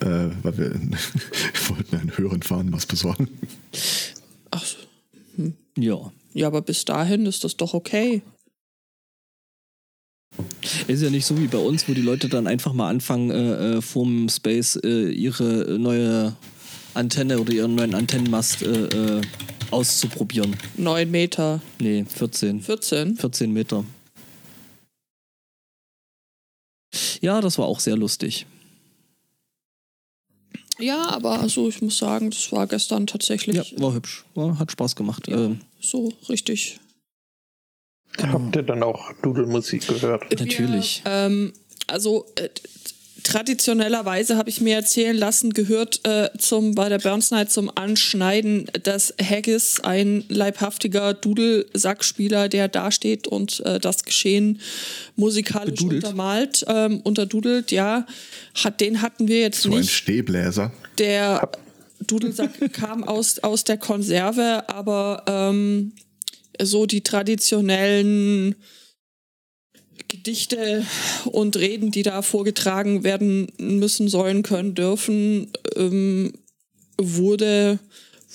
Äh, 0.00 0.30
weil 0.42 0.58
wir 0.58 0.70
wollten 1.68 1.96
einen 1.96 2.16
höheren 2.16 2.42
Fahren 2.42 2.72
was 2.72 2.86
besorgen. 2.86 3.28
Ach, 4.50 4.64
Ja. 5.76 6.12
ja, 6.32 6.46
aber 6.46 6.62
bis 6.62 6.84
dahin 6.84 7.26
ist 7.26 7.44
das 7.44 7.56
doch 7.56 7.74
okay. 7.74 8.22
Ist 10.88 11.02
ja 11.02 11.10
nicht 11.10 11.26
so 11.26 11.38
wie 11.40 11.46
bei 11.46 11.58
uns, 11.58 11.88
wo 11.88 11.94
die 11.94 12.00
Leute 12.02 12.28
dann 12.28 12.46
einfach 12.48 12.72
mal 12.72 12.88
anfangen, 12.88 13.30
äh, 13.30 13.76
äh, 13.76 13.82
vorm 13.82 14.28
Space 14.28 14.76
äh, 14.82 15.10
ihre 15.10 15.78
neue 15.78 16.34
Antenne 16.94 17.38
oder 17.38 17.52
ihren 17.52 17.74
neuen 17.76 17.94
Antennenmast 17.94 18.62
äh, 18.62 19.18
äh, 19.18 19.20
auszuprobieren. 19.70 20.56
Neun 20.76 21.10
Meter. 21.10 21.60
Nee, 21.80 22.04
14. 22.04 22.62
14. 22.62 23.16
14 23.16 23.52
Meter. 23.52 23.84
Ja, 27.24 27.40
das 27.40 27.56
war 27.56 27.64
auch 27.64 27.80
sehr 27.80 27.96
lustig. 27.96 28.44
Ja, 30.78 31.08
aber 31.08 31.40
also 31.40 31.68
ich 31.68 31.80
muss 31.80 31.96
sagen, 31.96 32.30
das 32.30 32.52
war 32.52 32.66
gestern 32.66 33.06
tatsächlich 33.06 33.56
Ja, 33.56 33.80
war 33.80 33.94
hübsch. 33.94 34.26
War, 34.34 34.58
hat 34.58 34.70
Spaß 34.70 34.94
gemacht. 34.94 35.26
Ja. 35.28 35.38
Ähm, 35.38 35.60
so 35.80 36.12
richtig. 36.28 36.80
Habt 38.20 38.54
ihr 38.56 38.62
dann 38.62 38.82
auch 38.82 39.10
Dudelmusik 39.22 39.88
gehört? 39.88 40.38
Natürlich. 40.38 41.02
Wir, 41.02 41.12
ähm, 41.12 41.52
also 41.86 42.26
äh, 42.36 42.50
traditionellerweise 43.24 44.36
habe 44.36 44.48
ich 44.50 44.60
mir 44.60 44.76
erzählen 44.76 45.16
lassen, 45.16 45.52
gehört 45.52 46.06
äh, 46.06 46.28
zum 46.38 46.74
bei 46.74 46.88
der 46.88 46.98
Burns 46.98 47.30
Night 47.32 47.50
zum 47.50 47.70
Anschneiden, 47.74 48.70
dass 48.84 49.12
Haggis 49.20 49.80
ein 49.80 50.24
leibhaftiger 50.28 51.14
Dudelsackspieler, 51.14 52.48
der 52.48 52.68
dasteht 52.68 53.26
und 53.26 53.60
äh, 53.60 53.80
das 53.80 54.04
Geschehen 54.04 54.60
musikalisch 55.16 55.80
Bedudelt. 55.80 56.04
untermalt, 56.04 56.64
ähm, 56.68 57.00
unterdudelt, 57.00 57.72
ja, 57.72 58.06
hat 58.62 58.80
den 58.80 59.02
hatten 59.02 59.26
wir 59.26 59.40
jetzt 59.40 59.62
So 59.62 59.72
ein 59.72 59.80
nicht. 59.80 59.90
Stehbläser. 59.92 60.70
Der 60.98 61.50
Dudelsack 62.00 62.52
kam 62.72 63.02
aus, 63.02 63.38
aus 63.40 63.64
der 63.64 63.78
Konserve, 63.78 64.68
aber 64.68 65.24
ähm, 65.26 65.92
so 66.62 66.86
die 66.86 67.00
traditionellen 67.02 68.54
Gedichte 70.08 70.84
und 71.26 71.56
Reden, 71.56 71.90
die 71.90 72.02
da 72.02 72.22
vorgetragen 72.22 73.04
werden 73.04 73.48
müssen, 73.58 74.08
sollen, 74.08 74.42
können, 74.42 74.74
dürfen, 74.74 75.50
ähm, 75.76 76.32
wurde, 76.98 77.78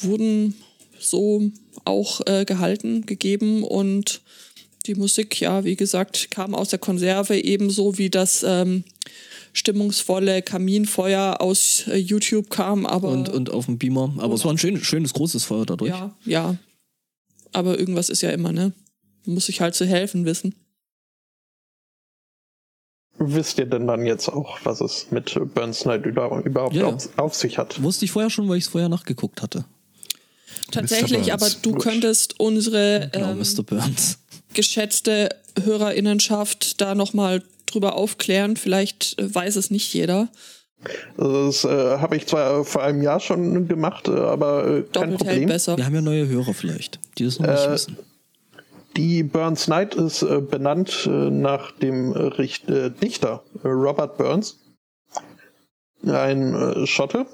wurden 0.01 0.55
so 0.99 1.51
auch 1.85 2.21
äh, 2.27 2.45
gehalten, 2.45 3.05
gegeben 3.05 3.63
und 3.63 4.21
die 4.85 4.95
Musik, 4.95 5.39
ja, 5.39 5.63
wie 5.63 5.75
gesagt, 5.75 6.31
kam 6.31 6.55
aus 6.55 6.69
der 6.69 6.79
Konserve, 6.79 7.37
ebenso 7.37 7.97
wie 7.97 8.09
das 8.09 8.43
ähm, 8.47 8.83
stimmungsvolle 9.53 10.41
Kaminfeuer 10.41 11.37
aus 11.39 11.85
äh, 11.87 11.97
YouTube 11.97 12.49
kam, 12.49 12.85
aber 12.85 13.09
und, 13.09 13.29
und 13.29 13.51
auf 13.51 13.65
dem 13.65 13.77
Beamer. 13.77 14.13
Aber 14.17 14.33
es 14.33 14.43
war 14.45 14.51
ein 14.51 14.57
schön, 14.57 14.83
schönes, 14.83 15.13
großes 15.13 15.43
Feuer 15.43 15.65
dadurch. 15.65 15.91
ja, 15.91 16.15
ja. 16.25 16.57
Aber 17.51 17.79
irgendwas 17.79 18.09
ist 18.09 18.21
ja 18.21 18.29
immer, 18.29 18.51
ne? 18.51 18.73
Muss 19.25 19.49
ich 19.49 19.59
halt 19.59 19.73
zu 19.73 19.85
helfen 19.85 20.25
wissen. 20.25 20.53
Wisst 23.19 23.59
ihr 23.59 23.65
denn 23.65 23.85
dann 23.85 24.05
jetzt 24.05 24.29
auch, 24.29 24.59
was 24.63 24.79
es 24.81 25.07
mit 25.11 25.38
Burns 25.53 25.85
Night 25.85 26.05
über- 26.05 26.41
überhaupt 26.45 26.73
Ja, 26.75 26.85
auf, 26.88 27.09
auf 27.17 27.35
sich 27.35 27.57
hat? 27.57 27.81
Wusste 27.83 28.05
ich 28.05 28.11
vorher 28.11 28.29
schon, 28.29 28.47
weil 28.47 28.57
ich 28.57 28.63
es 28.65 28.69
vorher 28.69 28.89
nachgeguckt 28.89 29.41
hatte. 29.41 29.65
Tatsächlich, 30.71 31.33
aber 31.33 31.47
du 31.61 31.73
könntest 31.73 32.39
unsere 32.39 33.09
Genau, 33.11 33.31
ähm, 33.31 33.39
Mr. 33.39 33.63
Burns. 33.63 34.19
geschätzte 34.53 35.29
Hörerinnenschaft 35.61 36.79
da 36.81 36.95
nochmal 36.95 37.43
drüber 37.65 37.95
aufklären. 37.95 38.55
Vielleicht 38.57 39.17
äh, 39.19 39.33
weiß 39.33 39.55
es 39.55 39.69
nicht 39.71 39.93
jeder. 39.93 40.29
Das 41.17 41.65
äh, 41.65 41.67
habe 41.97 42.15
ich 42.15 42.25
zwar 42.27 42.63
vor 42.63 42.81
einem 42.83 43.01
Jahr 43.01 43.19
schon 43.19 43.67
gemacht, 43.67 44.07
äh, 44.07 44.11
aber 44.11 44.65
äh, 44.65 44.81
kein 44.83 44.91
Doppelt 45.11 45.17
Problem. 45.17 45.47
besser. 45.49 45.75
Wir 45.77 45.85
haben 45.85 45.95
ja 45.95 46.01
neue 46.01 46.27
Hörer 46.27 46.53
vielleicht, 46.53 46.99
die 47.17 47.25
das 47.25 47.38
noch 47.39 47.47
nicht 47.49 47.65
Äh, 47.65 47.71
wissen. 47.73 47.97
Die 48.96 49.24
Burns 49.24 49.67
Night 49.67 49.96
ist 49.96 50.24
äh, 50.24 50.41
benannt 50.41 51.08
äh, 51.10 51.29
nach 51.29 51.72
dem 51.72 52.13
äh, 52.13 52.19
Richt 52.19 52.69
äh, 52.69 52.89
Dichter 52.89 53.43
äh, 53.63 53.67
Robert 53.67 54.17
Burns, 54.17 54.60
ein 56.05 56.55
äh, 56.55 56.88
Schotte, 56.88 57.25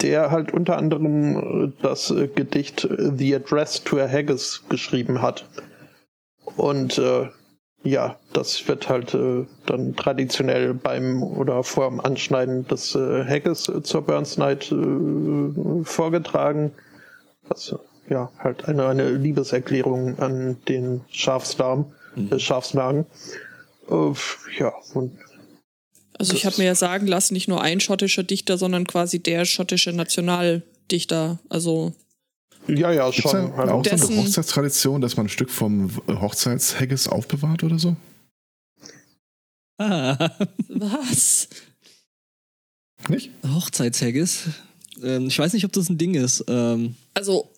der 0.00 0.30
halt 0.30 0.52
unter 0.52 0.76
anderem 0.76 1.74
das 1.82 2.12
Gedicht 2.34 2.88
The 2.90 3.36
Address 3.36 3.84
to 3.84 3.98
a 3.98 4.08
Haggis 4.08 4.62
geschrieben 4.68 5.22
hat. 5.22 5.46
Und 6.56 7.00
ja, 7.84 8.16
das 8.32 8.66
wird 8.66 8.88
halt 8.88 9.16
dann 9.66 9.94
traditionell 9.94 10.74
beim 10.74 11.22
oder 11.22 11.62
vor 11.62 11.88
dem 11.88 12.00
Anschneiden 12.00 12.66
des 12.66 12.94
Haggis 12.94 13.70
zur 13.82 14.02
Burns 14.02 14.38
Night 14.38 14.74
vorgetragen. 15.84 16.72
Was 17.48 17.76
ja 18.12 18.30
halt 18.38 18.64
eine, 18.66 18.86
eine 18.86 19.10
Liebeserklärung 19.10 20.18
an 20.18 20.56
den 20.68 21.00
Schafsdarm, 21.10 21.92
äh, 22.30 22.38
Schafsmagen. 22.38 23.06
Äh, 23.90 24.12
ja, 24.58 24.72
und 24.94 25.18
Also 26.18 26.34
ich 26.34 26.46
habe 26.46 26.56
mir 26.58 26.64
ja 26.64 26.74
sagen 26.74 27.06
lassen, 27.06 27.34
nicht 27.34 27.48
nur 27.48 27.60
ein 27.62 27.80
schottischer 27.80 28.22
Dichter, 28.22 28.58
sondern 28.58 28.86
quasi 28.86 29.20
der 29.22 29.44
schottische 29.44 29.92
Nationaldichter. 29.92 31.40
Also 31.48 31.92
Ja, 32.68 32.92
ja, 32.92 33.12
schon. 33.12 33.50
da 33.50 33.54
Also, 33.56 33.72
auch 33.74 33.84
so 33.98 34.12
eine 34.12 34.22
Hochzeitstradition, 34.22 35.00
dass 35.00 35.16
man 35.16 35.26
ein 35.26 35.30
Stück 35.30 35.50
vom 35.50 35.90
Hochzeitshaggis 36.08 37.08
aufbewahrt 37.08 37.64
oder 37.64 37.78
so? 37.78 37.96
Ah, 39.78 40.30
Was? 40.68 41.48
Nicht? 43.08 43.30
Hochzeitshaggis. 43.44 44.44
Ähm, 45.02 45.26
ich 45.26 45.38
weiß 45.38 45.54
nicht, 45.54 45.64
ob 45.64 45.72
das 45.72 45.88
ein 45.88 45.98
Ding 45.98 46.14
ist. 46.14 46.44
Ähm, 46.48 46.94
Also 47.14 47.51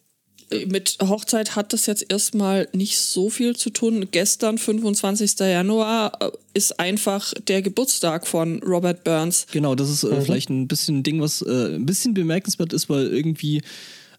mit 0.67 0.99
Hochzeit 1.03 1.57
hat 1.57 1.73
das 1.73 1.87
jetzt 1.87 2.07
erstmal 2.11 2.69
nicht 2.73 2.99
so 2.99 3.31
viel 3.31 3.57
zu 3.57 3.71
tun. 3.71 4.07
Gestern, 4.11 4.59
25. 4.59 5.39
Januar, 5.41 6.13
äh, 6.21 6.31
ist 6.55 6.79
einfach 6.79 7.33
der 7.49 7.63
Geburtstag 7.63 8.27
von 8.27 8.63
Robert 8.63 9.03
Burns. 9.05 9.47
genau, 9.51 9.75
das 9.75 9.91
ist 9.91 10.05
äh, 10.05 10.21
vielleicht 10.21 10.51
ein 10.51 10.69
bisschen 10.69 10.99
ein 10.99 11.03
Ding, 11.03 11.21
was 11.21 11.43
äh, 11.43 11.75
ein 11.75 11.87
bisschen 11.87 12.15
bemerkenswert 12.15 12.73
ist, 12.73 12.89
weil 12.89 13.07
irgendwie 13.09 13.63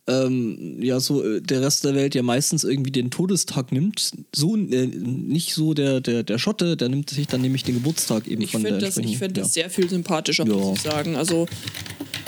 ähm, 0.08 0.77
ja 0.84 1.00
so 1.00 1.24
äh, 1.24 1.41
der 1.41 1.62
Rest 1.62 1.84
der 1.84 1.96
Welt 1.96 2.13
ja 2.13 2.22
meistens 2.22 2.63
irgendwie 2.63 2.91
den 2.91 3.10
Todestag 3.10 3.72
nimmt. 3.72 4.12
So 4.36 4.55
äh, 4.55 4.86
nicht 4.88 5.53
so 5.53 5.74
der, 5.74 6.00
der, 6.01 6.22
der 6.24 6.38
Schotte, 6.38 6.77
der 6.77 6.89
nimmt 6.89 7.10
sich 7.10 7.25
dann 7.27 7.41
nämlich 7.41 7.63
den 7.63 7.75
Geburtstag 7.75 8.27
eben 8.27 8.41
Ich 8.44 8.51
von 8.51 8.62
finde 8.62 8.79
der 8.79 8.88
das, 8.88 8.98
ich 8.98 9.03
entsprechenden- 9.05 9.20
find 9.25 9.38
ja. 9.38 9.44
das 9.44 9.53
sehr 9.53 9.70
viel 9.70 9.89
sympathischer, 9.89 10.46
Ja. 10.46 10.53
muss 10.53 10.77
ich 10.77 10.84
sagen. 10.84 11.15
Also, 11.15 11.48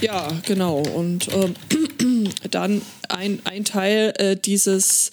ja, 0.02 0.32
genau. 0.46 0.80
Und 0.80 1.28
ähm, 1.34 2.30
dann 2.52 2.82
ein, 3.10 3.40
ein 3.46 3.66
Teil 3.66 4.14
äh, 4.18 4.36
dieses, 4.36 5.12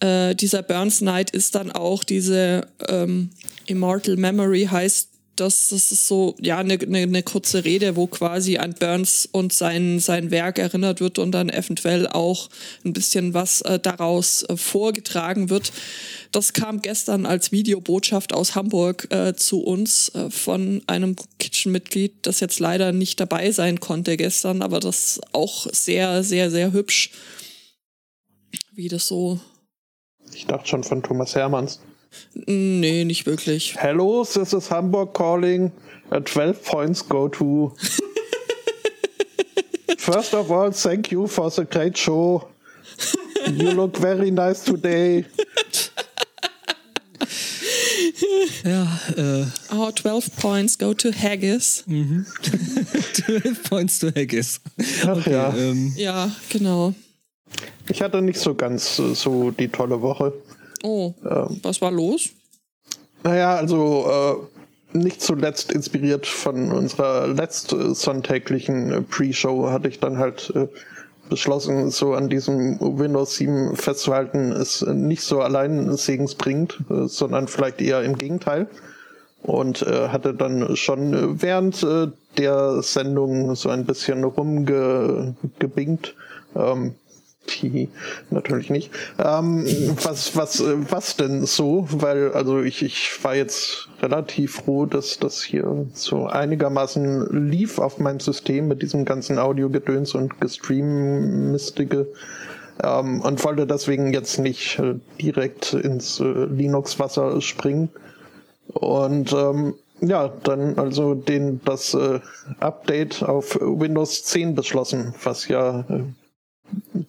äh, 0.00 0.34
dieser 0.34 0.62
Burns 0.62 1.00
Night 1.00 1.30
ist 1.30 1.54
dann 1.54 1.70
auch 1.72 2.04
diese 2.04 2.66
ähm, 2.88 3.30
Immortal 3.66 4.16
Memory 4.16 4.68
heißt, 4.70 5.07
das, 5.40 5.68
das 5.68 5.92
ist 5.92 6.08
so, 6.08 6.34
ja, 6.40 6.58
eine 6.58 6.76
ne, 6.76 7.06
ne 7.06 7.22
kurze 7.22 7.64
Rede, 7.64 7.96
wo 7.96 8.06
quasi 8.06 8.58
an 8.58 8.74
Burns 8.74 9.28
und 9.30 9.52
sein, 9.52 10.00
sein 10.00 10.30
Werk 10.30 10.58
erinnert 10.58 11.00
wird 11.00 11.18
und 11.18 11.32
dann 11.32 11.48
eventuell 11.48 12.06
auch 12.08 12.48
ein 12.84 12.92
bisschen 12.92 13.34
was 13.34 13.60
äh, 13.62 13.78
daraus 13.78 14.42
äh, 14.44 14.56
vorgetragen 14.56 15.50
wird. 15.50 15.72
Das 16.32 16.52
kam 16.52 16.82
gestern 16.82 17.26
als 17.26 17.52
Videobotschaft 17.52 18.34
aus 18.34 18.54
Hamburg 18.54 19.08
äh, 19.10 19.34
zu 19.34 19.62
uns 19.62 20.10
äh, 20.14 20.30
von 20.30 20.82
einem 20.86 21.16
Kitchen-Mitglied, 21.38 22.14
das 22.22 22.40
jetzt 22.40 22.58
leider 22.58 22.92
nicht 22.92 23.20
dabei 23.20 23.50
sein 23.52 23.80
konnte 23.80 24.16
gestern, 24.16 24.62
aber 24.62 24.80
das 24.80 25.20
auch 25.32 25.66
sehr, 25.72 26.22
sehr, 26.22 26.50
sehr 26.50 26.72
hübsch, 26.72 27.10
wie 28.72 28.88
das 28.88 29.06
so. 29.06 29.40
ich 30.34 30.46
dachte 30.46 30.68
schon 30.68 30.84
von 30.84 31.02
Thomas 31.02 31.34
Hermanns. 31.34 31.80
Nee, 32.46 33.04
nicht 33.04 33.26
wirklich. 33.26 33.76
Hello, 33.78 34.24
this 34.24 34.52
is 34.52 34.70
Hamburg 34.70 35.14
calling. 35.14 35.72
Uh, 36.10 36.20
12 36.20 36.64
points 36.64 37.06
go 37.08 37.28
to. 37.28 37.72
First 39.98 40.34
of 40.34 40.50
all, 40.50 40.72
thank 40.72 41.10
you 41.12 41.26
for 41.26 41.50
the 41.50 41.64
great 41.64 41.96
show. 41.98 42.48
You 43.46 43.72
look 43.72 43.96
very 43.98 44.30
nice 44.30 44.64
today. 44.64 45.24
Ja, 48.64 48.86
äh, 49.16 49.44
Oh, 49.72 49.90
12 49.90 50.36
points 50.36 50.78
go 50.78 50.94
to 50.94 51.10
Haggis. 51.12 51.84
12 51.86 53.62
Points 53.68 53.98
to 54.00 54.08
Haggis. 54.08 54.60
Ach 55.06 55.26
ja. 55.26 55.54
Ähm, 55.56 55.92
Ja, 55.96 56.30
genau. 56.50 56.94
Ich 57.88 58.02
hatte 58.02 58.20
nicht 58.20 58.38
so 58.38 58.54
ganz 58.54 58.96
so 58.96 59.50
die 59.50 59.68
tolle 59.68 60.00
Woche. 60.02 60.32
Oh, 60.82 61.12
Ähm. 61.24 61.60
was 61.62 61.80
war 61.80 61.90
los? 61.90 62.30
Naja, 63.24 63.56
also 63.56 64.48
äh, 64.94 64.96
nicht 64.98 65.20
zuletzt 65.20 65.72
inspiriert 65.72 66.26
von 66.26 66.72
unserer 66.72 67.26
letzten 67.26 67.94
sonntäglichen 67.94 68.92
äh, 68.92 69.00
Pre-Show 69.02 69.70
hatte 69.70 69.88
ich 69.88 70.00
dann 70.00 70.18
halt 70.18 70.52
äh, 70.54 70.68
beschlossen, 71.28 71.90
so 71.90 72.14
an 72.14 72.28
diesem 72.28 72.78
Windows 72.80 73.36
7 73.36 73.76
festzuhalten, 73.76 74.52
ist 74.52 74.82
äh, 74.82 74.94
nicht 74.94 75.22
so 75.22 75.40
allein 75.40 75.94
segensbringend, 75.96 76.78
äh, 76.90 77.06
sondern 77.06 77.48
vielleicht 77.48 77.80
eher 77.80 78.02
im 78.02 78.16
Gegenteil. 78.16 78.68
Und 79.42 79.82
äh, 79.82 80.08
hatte 80.08 80.34
dann 80.34 80.74
schon 80.76 81.14
äh, 81.14 81.42
während 81.42 81.82
äh, 81.82 82.08
der 82.38 82.82
Sendung 82.82 83.54
so 83.54 83.68
ein 83.68 83.84
bisschen 83.84 84.24
rumgebingt. 84.24 86.14
Ähm, 86.56 86.94
die, 87.50 87.88
natürlich 88.30 88.70
nicht. 88.70 88.90
Ähm, 89.18 89.64
was, 90.02 90.36
was, 90.36 90.60
äh, 90.60 90.76
was 90.90 91.16
denn 91.16 91.46
so? 91.46 91.86
Weil, 91.90 92.32
also 92.32 92.60
ich, 92.60 92.82
ich 92.82 93.10
war 93.22 93.34
jetzt 93.34 93.88
relativ 94.02 94.56
froh, 94.56 94.86
dass 94.86 95.18
das 95.18 95.42
hier 95.42 95.86
so 95.92 96.26
einigermaßen 96.26 97.48
lief 97.50 97.78
auf 97.78 97.98
meinem 97.98 98.20
System 98.20 98.68
mit 98.68 98.82
diesem 98.82 99.04
ganzen 99.04 99.38
Audiogedöns 99.38 100.14
und 100.14 100.40
Gestreamistige. 100.40 102.08
Ähm, 102.82 103.20
und 103.22 103.42
wollte 103.44 103.66
deswegen 103.66 104.12
jetzt 104.12 104.38
nicht 104.38 104.78
äh, 104.78 104.94
direkt 105.20 105.74
ins 105.74 106.20
äh, 106.20 106.24
Linux-Wasser 106.24 107.40
springen. 107.40 107.88
Und 108.72 109.32
ähm, 109.32 109.74
ja, 110.00 110.28
dann 110.44 110.78
also 110.78 111.14
den 111.14 111.60
das 111.64 111.94
äh, 111.94 112.20
Update 112.60 113.22
auf 113.22 113.58
Windows 113.60 114.24
10 114.24 114.54
beschlossen, 114.54 115.14
was 115.24 115.48
ja 115.48 115.80
äh, 115.88 116.04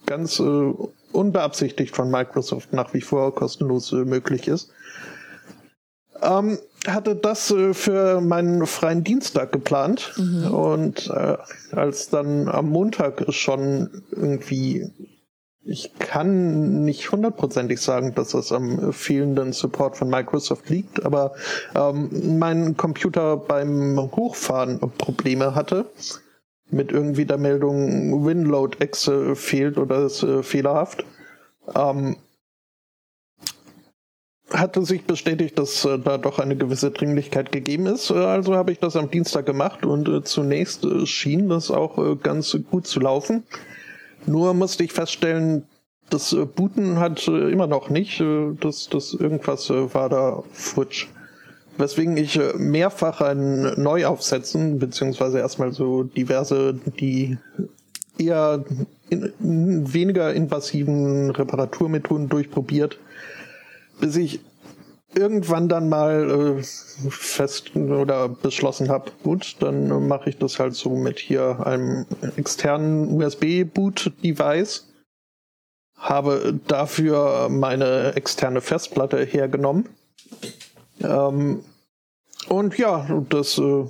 ganz 0.05 0.39
äh, 0.39 0.73
unbeabsichtigt 1.11 1.95
von 1.95 2.11
Microsoft 2.11 2.73
nach 2.73 2.93
wie 2.93 3.01
vor 3.01 3.33
kostenlos 3.33 3.91
äh, 3.91 4.05
möglich 4.05 4.47
ist. 4.47 4.71
Ähm, 6.21 6.57
hatte 6.87 7.15
das 7.15 7.51
äh, 7.51 7.73
für 7.73 8.21
meinen 8.21 8.65
freien 8.65 9.03
Dienstag 9.03 9.51
geplant. 9.51 10.13
Und 10.51 11.07
äh, 11.07 11.37
als 11.71 12.09
dann 12.09 12.47
am 12.47 12.69
Montag 12.69 13.25
schon 13.29 14.03
irgendwie 14.11 14.91
ich 15.69 15.91
kann 15.99 16.83
nicht 16.83 17.11
hundertprozentig 17.11 17.79
sagen, 17.79 18.15
dass 18.15 18.29
das 18.29 18.51
am 18.51 18.91
fehlenden 18.91 19.53
Support 19.53 19.97
von 19.97 20.09
Microsoft 20.09 20.69
liegt, 20.69 21.05
aber 21.05 21.33
ähm, 21.75 22.39
mein 22.39 22.75
Computer 22.75 23.37
beim 23.37 23.99
Hochfahren 24.15 24.79
Probleme 24.97 25.53
hatte 25.53 25.85
mit 26.71 26.91
irgendwie 26.91 27.25
der 27.25 27.37
Meldung 27.37 28.25
WinLoad-Exe 28.25 29.35
fehlt 29.35 29.77
oder 29.77 30.05
ist 30.05 30.23
äh, 30.23 30.43
fehlerhaft. 30.43 31.05
Ähm, 31.75 32.17
hatte 34.51 34.83
sich 34.83 35.05
bestätigt, 35.05 35.59
dass 35.59 35.85
äh, 35.85 35.99
da 35.99 36.17
doch 36.17 36.39
eine 36.39 36.55
gewisse 36.55 36.91
Dringlichkeit 36.91 37.51
gegeben 37.51 37.85
ist. 37.85 38.09
Äh, 38.09 38.15
also 38.15 38.55
habe 38.55 38.71
ich 38.71 38.79
das 38.79 38.95
am 38.95 39.11
Dienstag 39.11 39.45
gemacht 39.45 39.85
und 39.85 40.07
äh, 40.07 40.23
zunächst 40.23 40.85
äh, 40.85 41.05
schien 41.05 41.49
das 41.49 41.71
auch 41.71 41.97
äh, 41.97 42.15
ganz 42.15 42.57
gut 42.69 42.87
zu 42.87 42.99
laufen. 42.99 43.43
Nur 44.25 44.53
musste 44.53 44.83
ich 44.83 44.93
feststellen, 44.93 45.65
das 46.09 46.33
äh, 46.33 46.45
Booten 46.45 46.99
hat 46.99 47.27
immer 47.27 47.67
noch 47.67 47.89
nicht. 47.89 48.21
Das, 48.59 48.89
das 48.89 49.13
irgendwas 49.13 49.69
war 49.69 50.09
da 50.09 50.43
futsch. 50.51 51.07
Weswegen 51.77 52.17
ich 52.17 52.37
äh, 52.37 52.53
mehrfach 52.57 53.21
ein 53.21 53.81
Neuaufsetzen, 53.81 54.79
beziehungsweise 54.79 55.39
erstmal 55.39 55.71
so 55.71 56.03
diverse, 56.03 56.73
die 56.73 57.37
eher 58.17 58.65
in, 59.09 59.33
in 59.39 59.93
weniger 59.93 60.33
invasiven 60.33 61.31
Reparaturmethoden 61.31 62.29
durchprobiert, 62.29 62.99
bis 63.99 64.15
ich 64.15 64.41
irgendwann 65.15 65.69
dann 65.69 65.89
mal 65.89 66.57
äh, 66.59 66.63
fest 66.63 67.75
oder 67.75 68.29
beschlossen 68.29 68.89
habe, 68.89 69.11
gut, 69.23 69.55
dann 69.59 69.89
äh, 69.89 69.99
mache 69.99 70.29
ich 70.29 70.37
das 70.37 70.59
halt 70.59 70.75
so 70.75 70.95
mit 70.95 71.19
hier 71.19 71.65
einem 71.65 72.05
externen 72.35 73.21
USB-Boot-Device. 73.21 74.85
Habe 75.97 76.59
dafür 76.67 77.49
meine 77.49 78.15
externe 78.15 78.61
Festplatte 78.61 79.23
hergenommen. 79.25 79.89
Ähm, 81.01 81.63
und 82.47 82.77
ja, 82.77 83.07
das 83.29 83.57
äh, 83.57 83.85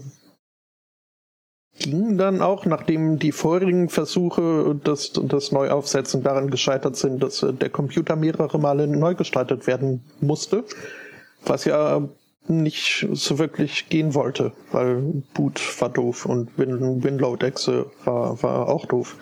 ging 1.80 2.18
dann 2.18 2.42
auch, 2.42 2.66
nachdem 2.66 3.20
die 3.20 3.32
vorigen 3.32 3.90
Versuche 3.90 4.76
des, 4.86 5.14
des 5.14 5.52
Neuaufsetzen 5.52 6.24
daran 6.24 6.50
gescheitert 6.50 6.96
sind, 6.96 7.24
dass 7.24 7.44
äh, 7.44 7.54
der 7.54 7.70
Computer 7.70 8.16
mehrere 8.16 8.60
Male 8.60 8.88
neu 8.88 9.16
gestartet 9.16 9.68
werden 9.68 10.04
musste, 10.20 10.64
was 11.46 11.66
ja 11.66 12.02
nicht 12.48 13.08
so 13.14 13.38
wirklich 13.38 13.90
gehen 13.90 14.16
wollte, 14.16 14.54
weil 14.72 15.24
Boot 15.34 15.62
war 15.80 15.90
doof 15.90 16.26
und 16.26 16.58
Win 16.58 17.04
Winload-Exe 17.04 17.86
war, 18.04 18.42
war 18.42 18.68
auch 18.68 18.86
doof. 18.86 19.16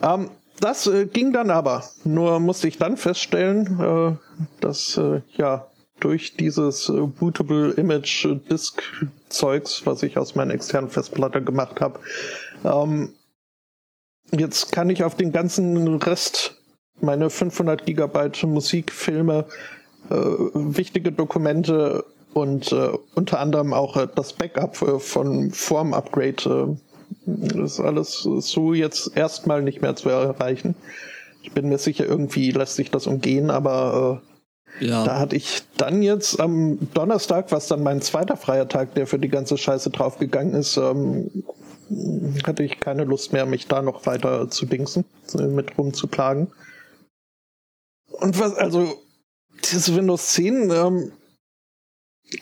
Ähm, 0.00 0.28
das 0.60 0.86
äh, 0.86 1.06
ging 1.06 1.32
dann 1.32 1.50
aber. 1.50 1.82
Nur 2.04 2.38
musste 2.38 2.68
ich 2.68 2.78
dann 2.78 2.96
feststellen, 2.96 3.80
äh, 3.80 4.46
dass 4.60 4.96
äh, 4.98 5.22
ja 5.36 5.66
durch 6.02 6.36
dieses 6.36 6.88
äh, 6.88 7.00
bootable 7.00 7.70
Image 7.72 8.26
Disk 8.50 8.82
Zeugs, 9.28 9.86
was 9.86 10.02
ich 10.02 10.18
aus 10.18 10.34
meiner 10.34 10.54
externen 10.54 10.90
Festplatte 10.90 11.42
gemacht 11.42 11.80
habe, 11.80 12.00
ähm, 12.64 13.14
jetzt 14.30 14.72
kann 14.72 14.90
ich 14.90 15.04
auf 15.04 15.16
den 15.16 15.32
ganzen 15.32 15.96
Rest 15.96 16.58
meine 17.00 17.30
500 17.30 17.86
Gigabyte 17.86 18.44
Musikfilme, 18.44 19.46
äh, 20.10 20.14
wichtige 20.14 21.12
Dokumente 21.12 22.04
und 22.34 22.72
äh, 22.72 22.90
unter 23.14 23.40
anderem 23.40 23.72
auch 23.72 23.96
äh, 23.96 24.08
das 24.14 24.32
Backup 24.32 24.80
äh, 24.82 24.98
von 24.98 25.50
Form 25.50 25.94
Upgrade 25.94 26.78
äh, 27.26 27.62
ist 27.62 27.78
alles 27.78 28.22
so 28.22 28.72
jetzt 28.72 29.16
erstmal 29.16 29.62
nicht 29.62 29.82
mehr 29.82 29.94
zu 29.96 30.08
erreichen. 30.08 30.74
Ich 31.42 31.52
bin 31.52 31.68
mir 31.68 31.78
sicher, 31.78 32.06
irgendwie 32.06 32.50
lässt 32.52 32.76
sich 32.76 32.90
das 32.90 33.06
umgehen, 33.06 33.50
aber 33.50 34.22
äh, 34.22 34.31
ja. 34.80 35.04
da 35.04 35.18
hatte 35.18 35.36
ich 35.36 35.62
dann 35.76 36.02
jetzt 36.02 36.40
am 36.40 36.78
Donnerstag, 36.94 37.52
was 37.52 37.68
dann 37.68 37.82
mein 37.82 38.02
zweiter 38.02 38.36
freier 38.36 38.68
Tag, 38.68 38.94
der 38.94 39.06
für 39.06 39.18
die 39.18 39.28
ganze 39.28 39.58
Scheiße 39.58 39.90
draufgegangen 39.90 40.54
ist, 40.54 40.76
ähm, 40.76 41.30
hatte 42.46 42.62
ich 42.62 42.80
keine 42.80 43.04
Lust 43.04 43.32
mehr, 43.32 43.46
mich 43.46 43.66
da 43.66 43.82
noch 43.82 44.06
weiter 44.06 44.48
zu 44.50 44.66
dingsen, 44.66 45.04
mit 45.34 45.76
rumzuplagen. 45.78 46.50
Und 48.10 48.38
was, 48.38 48.54
also, 48.54 48.94
dieses 49.64 49.94
Windows 49.94 50.28
10, 50.28 50.70
ähm, 50.70 51.12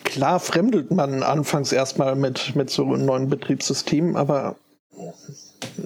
klar 0.03 0.39
fremdelt 0.39 0.91
man 0.91 1.23
anfangs 1.23 1.71
erstmal 1.71 2.15
mit, 2.15 2.55
mit 2.55 2.69
so 2.69 2.83
einem 2.83 3.05
neuen 3.05 3.29
Betriebssystem, 3.29 4.15
aber 4.15 4.55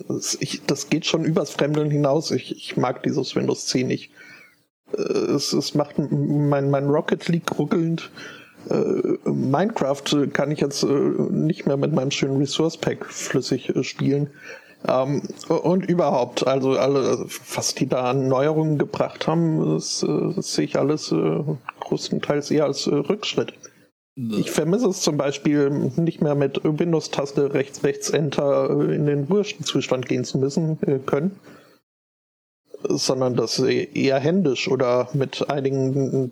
das, 0.07 0.37
ich, 0.39 0.61
das 0.65 0.89
geht 0.89 1.05
schon 1.05 1.25
übers 1.25 1.51
Fremdeln 1.51 1.91
hinaus. 1.91 2.31
Ich, 2.31 2.55
ich 2.55 2.77
mag 2.77 3.03
dieses 3.03 3.35
Windows 3.35 3.65
10 3.67 3.87
nicht. 3.87 4.11
Äh, 4.93 5.01
es, 5.01 5.53
es 5.53 5.73
macht 5.75 5.95
mein, 5.97 6.69
mein 6.69 6.87
Rocket 6.87 7.27
League 7.27 7.57
ruckelnd. 7.57 8.11
Äh, 8.69 9.29
Minecraft 9.29 10.27
kann 10.33 10.51
ich 10.51 10.59
jetzt 10.59 10.83
äh, 10.83 10.87
nicht 10.87 11.65
mehr 11.65 11.77
mit 11.77 11.93
meinem 11.93 12.11
schönen 12.11 12.37
Resource 12.37 12.77
Pack 12.77 13.05
flüssig 13.05 13.69
äh, 13.69 13.83
spielen. 13.83 14.29
Ähm, 14.87 15.23
und 15.47 15.85
überhaupt, 15.85 16.45
also 16.45 16.71
alle, 16.71 17.25
was 17.55 17.75
die 17.75 17.87
da 17.87 18.11
an 18.11 18.27
Neuerungen 18.27 18.77
gebracht 18.77 19.27
haben, 19.27 19.73
das, 19.73 20.03
äh, 20.03 20.33
das 20.35 20.53
sehe 20.53 20.65
ich 20.65 20.77
alles 20.77 21.11
äh, 21.11 21.43
größtenteils 21.79 22.51
eher 22.51 22.65
als 22.65 22.87
Rückschritt. 22.87 23.53
Ich 24.17 24.49
vermisse 24.49 24.87
es 24.87 25.01
zum 25.01 25.17
Beispiel 25.17 25.69
nicht 25.97 26.21
mehr 26.21 26.35
mit 26.35 26.61
Windows-Taste 26.63 27.53
rechts, 27.53 27.83
rechts, 27.83 28.09
Enter 28.11 28.69
in 28.89 29.05
den 29.05 29.29
Wurstenzustand 29.29 30.07
gehen 30.07 30.23
zu 30.23 30.37
müssen 30.37 30.77
äh, 30.83 30.99
können, 30.99 31.37
sondern 32.83 33.35
das 33.35 33.59
eher 33.59 34.19
händisch 34.19 34.67
oder 34.67 35.09
mit 35.13 35.49
einigen 35.49 36.31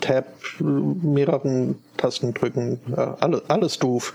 Tab 0.00 0.26
mehreren 0.58 1.78
Tasten 1.96 2.34
drücken. 2.34 2.80
Alles, 3.20 3.42
alles 3.48 3.78
doof. 3.78 4.14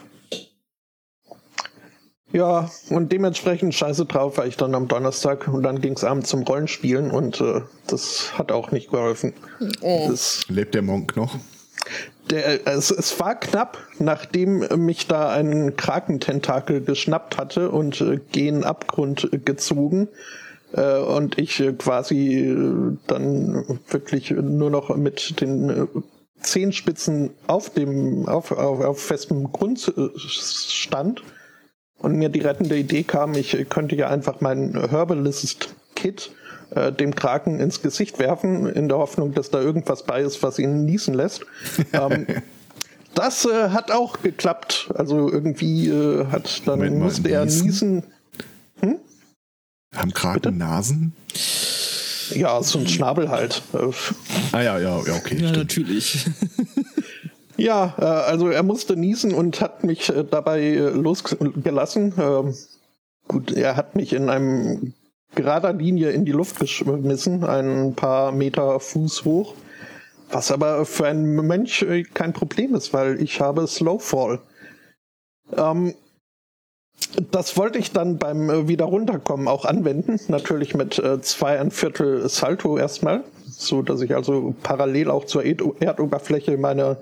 Ja, 2.34 2.69
und 2.89 3.12
dementsprechend 3.13 3.73
scheiße 3.73 4.06
drauf 4.06 4.38
war 4.38 4.45
ich 4.45 4.58
dann 4.58 4.75
am 4.75 4.89
Donnerstag 4.89 5.47
und 5.47 5.63
dann 5.63 5.80
ging 5.80 5.93
es 5.93 6.03
abends 6.03 6.30
zum 6.30 6.43
Rollenspielen 6.43 7.10
und 7.10 7.39
äh, 7.39 7.62
das 7.88 8.38
hat 8.38 8.51
auch 8.51 8.71
nicht 8.71 8.91
geholfen. 8.91 9.34
Oh. 9.82 10.12
Lebt 10.49 10.75
der 10.75 10.82
Monk 10.82 11.15
noch? 11.15 11.38
der, 12.30 12.67
es, 12.67 12.91
es 12.91 13.19
war 13.19 13.36
knapp, 13.36 13.77
nachdem 13.99 14.60
mich 14.86 15.08
da 15.08 15.30
ein 15.30 15.75
Krakententakel 15.75 16.82
geschnappt 16.82 17.38
hatte 17.38 17.71
und 17.71 18.01
äh, 18.01 18.19
gen 18.32 18.63
Abgrund 18.63 19.30
gezogen 19.45 20.08
äh, 20.08 20.12
und 20.73 21.38
ich 21.38 21.60
äh, 21.60 21.73
quasi 21.73 22.39
äh, 22.39 22.97
dann 23.08 23.80
wirklich 23.89 24.32
nur 24.32 24.69
noch 24.69 24.95
mit 24.95 25.39
den 25.41 25.69
äh, 25.69 25.88
Zehenspitzen 26.41 27.32
auf 27.47 27.69
dem 27.69 28.27
auf, 28.27 28.51
auf, 28.51 28.82
auf 28.82 29.01
festem 29.01 29.51
Grund 29.51 29.91
äh, 29.97 30.10
stand 30.17 31.23
und 31.99 32.15
mir 32.15 32.30
die 32.30 32.41
rettende 32.41 32.77
Idee 32.77 33.03
kam, 33.03 33.34
ich 33.34 33.69
könnte 33.69 33.95
ja 33.95 34.10
einfach 34.10 34.41
mein 34.41 34.89
Herbalist 34.89 35.75
Kit 35.95 36.32
äh, 36.71 36.91
dem 36.91 37.15
Kraken 37.15 37.60
ins 37.60 37.82
Gesicht 37.82 38.19
werfen, 38.19 38.67
in 38.67 38.89
der 38.89 38.97
Hoffnung, 38.97 39.34
dass 39.34 39.49
da 39.49 39.62
irgendwas 39.62 40.03
bei 40.03 40.21
ist, 40.21 40.43
was 40.43 40.60
ihn 40.60 40.86
niesen 40.86 41.13
lässt. 41.13 41.45
ähm, 41.93 42.27
das 43.15 43.45
äh, 43.45 43.69
hat 43.69 43.91
auch 43.91 44.21
geklappt. 44.21 44.91
Also 44.93 45.32
irgendwie 45.32 45.88
äh, 45.88 46.25
hat 46.27 46.67
dann 46.67 46.80
Moment 46.80 46.99
musste 46.99 47.30
er 47.30 47.45
niesen. 47.45 48.03
Hm? 48.03 48.03
Haben 49.97 50.13
Kraken 50.13 50.41
Bitte? 50.41 50.51
Nasen? 50.55 51.13
Ja, 52.36 52.62
so 52.62 52.79
ein 52.79 52.88
Schnabel 52.88 53.29
halt. 53.29 53.62
ah 54.51 54.62
ja, 54.62 54.77
ja, 54.77 55.01
ja, 55.01 55.15
okay. 55.15 55.36
Ja, 55.36 55.49
stimmt. 55.49 55.57
natürlich. 55.57 56.25
ja, 57.57 57.95
äh, 57.97 58.03
also 58.03 58.49
er 58.49 58.63
musste 58.63 58.95
niesen 58.95 59.33
und 59.33 59.62
hat 59.62 59.83
mich 59.83 60.10
äh, 60.10 60.23
dabei 60.23 60.62
äh, 60.62 60.89
losgelassen. 60.89 62.13
Ähm, 62.17 62.55
gut, 63.27 63.51
er 63.51 63.75
hat 63.75 63.95
mich 63.95 64.13
in 64.13 64.29
einem 64.29 64.93
gerader 65.36 65.73
Linie 65.73 66.12
in 66.12 66.25
die 66.25 66.31
Luft 66.31 66.60
geschmissen, 66.60 67.43
ein 67.43 67.93
paar 67.95 68.31
Meter 68.31 68.79
Fuß 68.79 69.25
hoch. 69.25 69.53
Was 70.29 70.51
aber 70.51 70.86
für 70.86 71.07
einen 71.07 71.36
Mönch 71.36 71.86
kein 72.13 72.33
Problem 72.33 72.75
ist, 72.75 72.93
weil 72.93 73.21
ich 73.21 73.39
habe 73.39 73.65
Slowfall. 73.65 74.41
Ähm, 75.55 75.93
das 77.32 77.58
wollte 77.58 77.80
ich 77.80 77.91
dann 77.91 78.17
beim 78.17 78.49
äh, 78.49 78.67
wieder 78.67 78.86
runterkommen 78.86 79.47
auch 79.47 79.65
anwenden, 79.65 80.19
natürlich 80.27 80.75
mit 80.75 80.99
äh, 80.99 81.21
zwei 81.21 81.60
ein 81.60 81.71
Viertel 81.71 82.27
Salto 82.30 82.77
erstmal, 82.77 83.23
so 83.47 83.82
dass 83.82 84.01
ich 84.01 84.15
also 84.15 84.56
parallel 84.63 85.10
auch 85.10 85.25
zur 85.25 85.43
Erd 85.43 85.62
Erdoberfläche 85.80 86.58
meine 86.58 86.97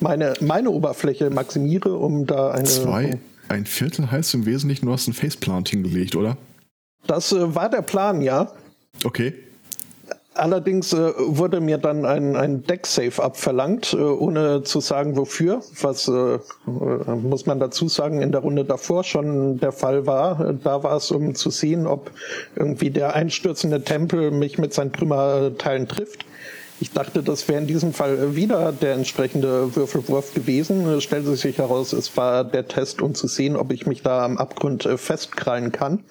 meine 0.00 0.34
meine 0.40 0.70
Oberfläche 0.70 1.30
maximiere, 1.30 1.94
um 1.94 2.26
da 2.26 2.50
eine 2.50 2.64
zwei 2.64 3.18
ein 3.48 3.66
Viertel 3.66 4.10
heißt 4.10 4.34
im 4.34 4.46
Wesentlichen, 4.46 4.86
du 4.86 4.92
hast 4.92 5.06
ein 5.06 5.12
Faceplant 5.12 5.68
hingelegt, 5.68 6.16
oder? 6.16 6.36
Das 7.06 7.32
äh, 7.32 7.54
war 7.54 7.68
der 7.68 7.82
Plan, 7.82 8.20
ja. 8.22 8.52
Okay. 9.04 9.34
Allerdings 10.36 10.92
äh, 10.92 11.12
wurde 11.16 11.60
mir 11.60 11.78
dann 11.78 12.04
ein, 12.04 12.36
ein 12.36 12.62
Deck-Safe 12.62 13.22
abverlangt, 13.22 13.94
äh, 13.94 13.96
ohne 13.96 14.62
zu 14.62 14.80
sagen 14.80 15.16
wofür, 15.16 15.62
was 15.80 16.08
äh, 16.08 16.34
äh, 16.34 16.38
muss 16.66 17.46
man 17.46 17.58
dazu 17.58 17.88
sagen, 17.88 18.20
in 18.20 18.32
der 18.32 18.42
Runde 18.42 18.64
davor 18.64 19.02
schon 19.04 19.58
der 19.58 19.72
Fall 19.72 20.06
war. 20.06 20.54
Da 20.62 20.82
war 20.82 20.96
es, 20.96 21.10
um 21.10 21.34
zu 21.34 21.50
sehen, 21.50 21.86
ob 21.86 22.10
irgendwie 22.54 22.90
der 22.90 23.14
einstürzende 23.14 23.82
Tempel 23.82 24.30
mich 24.30 24.58
mit 24.58 24.74
seinen 24.74 24.92
Trümmerteilen 24.92 25.88
trifft. 25.88 26.26
Ich 26.78 26.92
dachte, 26.92 27.22
das 27.22 27.48
wäre 27.48 27.60
in 27.60 27.66
diesem 27.66 27.94
Fall 27.94 28.36
wieder 28.36 28.70
der 28.70 28.94
entsprechende 28.94 29.74
Würfelwurf 29.74 30.34
gewesen. 30.34 30.86
Es 30.86 31.04
stellte 31.04 31.34
sich 31.34 31.56
heraus, 31.56 31.94
es 31.94 32.14
war 32.18 32.44
der 32.44 32.68
Test, 32.68 33.00
um 33.00 33.14
zu 33.14 33.26
sehen, 33.28 33.56
ob 33.56 33.72
ich 33.72 33.86
mich 33.86 34.02
da 34.02 34.24
am 34.24 34.36
Abgrund 34.36 34.84
äh, 34.84 34.98
festkrallen 34.98 35.72
kann. 35.72 36.04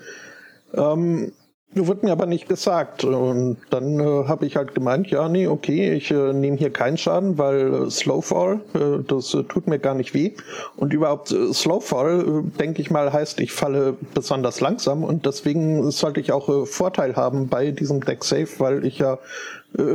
Ähm, 0.73 1.31
wurde 1.73 2.05
mir 2.05 2.11
aber 2.11 2.25
nicht 2.25 2.47
gesagt. 2.47 3.03
Und 3.03 3.57
dann 3.69 3.99
äh, 3.99 4.27
habe 4.27 4.45
ich 4.45 4.55
halt 4.55 4.75
gemeint, 4.75 5.09
ja, 5.09 5.27
nee, 5.27 5.47
okay, 5.47 5.93
ich 5.93 6.11
äh, 6.11 6.33
nehme 6.33 6.57
hier 6.57 6.71
keinen 6.71 6.97
Schaden, 6.97 7.37
weil 7.37 7.73
äh, 7.73 7.89
Slowfall, 7.89 8.61
äh, 8.73 9.03
das 9.05 9.33
äh, 9.33 9.43
tut 9.43 9.67
mir 9.67 9.79
gar 9.79 9.95
nicht 9.95 10.13
weh. 10.13 10.33
Und 10.77 10.93
überhaupt 10.93 11.31
äh, 11.31 11.53
Slowfall, 11.53 12.21
äh, 12.21 12.57
denke 12.59 12.81
ich 12.81 12.91
mal, 12.91 13.11
heißt, 13.11 13.39
ich 13.39 13.51
falle 13.51 13.95
besonders 14.13 14.61
langsam 14.61 15.03
und 15.03 15.25
deswegen 15.25 15.91
sollte 15.91 16.19
ich 16.19 16.31
auch 16.31 16.67
Vorteil 16.67 17.15
haben 17.15 17.47
bei 17.47 17.71
diesem 17.71 18.01
Deck 18.01 18.23
Safe, 18.23 18.47
weil 18.59 18.85
ich 18.85 18.99
ja 18.99 19.17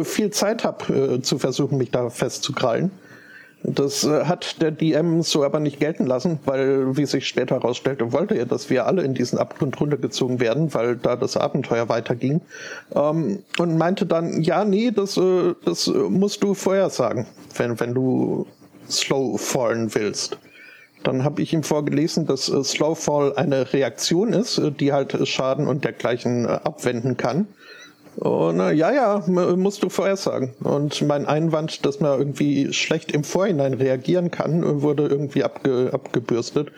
viel 0.03 0.31
Zeit 0.31 0.65
habe, 0.65 1.23
zu 1.23 1.39
versuchen, 1.39 1.79
mich 1.79 1.91
da 1.91 2.11
festzukrallen. 2.11 2.91
Das 3.63 4.05
äh, 4.05 4.25
hat 4.25 4.63
der 4.63 4.71
DM 4.71 5.23
so 5.23 5.45
aber 5.45 5.61
nicht 5.61 5.81
gelten 5.81 6.07
lassen, 6.07 6.39
weil, 6.47 6.97
wie 6.97 7.05
sich 7.05 7.29
später 7.29 7.57
herausstellte, 7.57 8.13
wollte 8.13 8.35
er, 8.35 8.47
dass 8.47 8.71
wir 8.71 8.87
alle 8.87 9.03
in 9.03 9.13
diesen 9.13 9.39
Abgrund 9.39 9.79
runtergezogen 9.81 10.41
werden, 10.41 10.73
weil 10.73 10.97
da 10.97 11.17
das 11.17 11.37
Abenteuer 11.37 11.89
weiterging. 11.89 12.41
Ähm, 12.95 13.43
und 13.59 13.77
meinte 13.77 14.07
dann, 14.07 14.41
ja, 14.41 14.65
nee, 14.65 14.91
das, 14.91 15.17
äh, 15.19 15.55
das 15.65 15.89
musst 15.89 16.43
du 16.43 16.55
vorher 16.55 16.89
sagen, 16.89 17.27
wenn, 17.57 17.79
wenn 17.79 17.93
du 17.93 18.47
slow 18.89 19.39
fallen 19.39 19.95
willst. 19.95 20.39
Dann 21.03 21.25
habe 21.25 21.41
ich 21.43 21.53
ihm 21.53 21.63
vorgelesen, 21.63 22.27
dass 22.27 22.49
äh, 22.49 22.63
Slowfall 22.63 23.35
eine 23.37 23.73
Reaktion 23.73 24.33
ist, 24.33 24.59
äh, 24.59 24.71
die 24.71 24.93
halt 24.93 25.17
Schaden 25.27 25.67
und 25.67 25.85
dergleichen 25.85 26.45
äh, 26.45 26.49
abwenden 26.49 27.17
kann. 27.17 27.47
Und 28.17 28.57
na, 28.57 28.73
ja, 28.73 28.93
ja, 28.93 29.25
musst 29.27 29.83
du 29.83 29.89
vorher 29.89 30.17
sagen. 30.17 30.55
Und 30.63 31.01
mein 31.03 31.27
Einwand, 31.27 31.87
dass 31.87 32.01
man 32.01 32.19
irgendwie 32.19 32.73
schlecht 32.73 33.13
im 33.13 33.25
Vorhinein 33.25 33.75
reagieren 33.75 34.31
kann, 34.31 34.83
wurde 34.83 35.07
irgendwie 35.07 35.45
abge, 35.45 35.91
abgebürstet. 35.93 36.73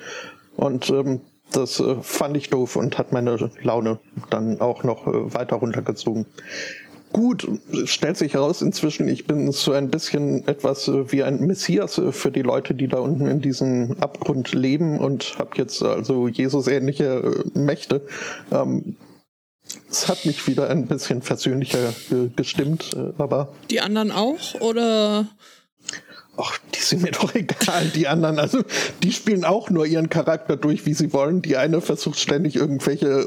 Und 0.56 0.90
ähm, 0.90 1.20
das 1.52 1.80
äh, 1.80 1.96
fand 2.02 2.36
ich 2.36 2.50
doof 2.50 2.76
und 2.76 2.98
hat 2.98 3.12
meine 3.12 3.50
Laune 3.62 3.98
dann 4.30 4.60
auch 4.60 4.84
noch 4.84 5.06
äh, 5.06 5.34
weiter 5.34 5.56
runtergezogen. 5.56 6.26
Gut, 7.12 7.46
stellt 7.84 8.16
sich 8.16 8.32
heraus 8.32 8.62
inzwischen, 8.62 9.06
ich 9.06 9.26
bin 9.26 9.52
so 9.52 9.72
ein 9.72 9.90
bisschen 9.90 10.48
etwas 10.48 10.88
äh, 10.88 11.12
wie 11.12 11.22
ein 11.22 11.46
Messias 11.46 11.98
äh, 11.98 12.10
für 12.10 12.30
die 12.30 12.40
Leute, 12.40 12.74
die 12.74 12.88
da 12.88 12.98
unten 13.00 13.26
in 13.26 13.42
diesem 13.42 13.96
Abgrund 14.00 14.54
leben 14.54 14.98
und 14.98 15.38
habe 15.38 15.50
jetzt 15.56 15.82
also 15.82 16.26
Jesus-ähnliche 16.26 17.44
äh, 17.54 17.58
Mächte. 17.58 18.00
Ähm, 18.50 18.96
es 19.90 20.08
hat 20.08 20.24
mich 20.24 20.46
wieder 20.46 20.70
ein 20.70 20.86
bisschen 20.86 21.22
versöhnlicher 21.22 21.92
gestimmt, 22.36 22.94
äh, 22.94 23.12
aber. 23.18 23.52
Die 23.70 23.80
anderen 23.80 24.10
auch, 24.10 24.60
oder? 24.60 25.28
Ach, 26.36 26.58
die 26.74 26.80
sind 26.80 27.02
mir 27.02 27.10
doch 27.12 27.34
egal, 27.34 27.86
die 27.94 28.08
anderen. 28.08 28.38
Also, 28.38 28.62
die 29.02 29.12
spielen 29.12 29.44
auch 29.44 29.68
nur 29.70 29.84
ihren 29.84 30.08
Charakter 30.08 30.56
durch, 30.56 30.86
wie 30.86 30.94
sie 30.94 31.12
wollen. 31.12 31.42
Die 31.42 31.56
eine 31.56 31.80
versucht 31.80 32.18
ständig 32.18 32.56
irgendwelche 32.56 33.24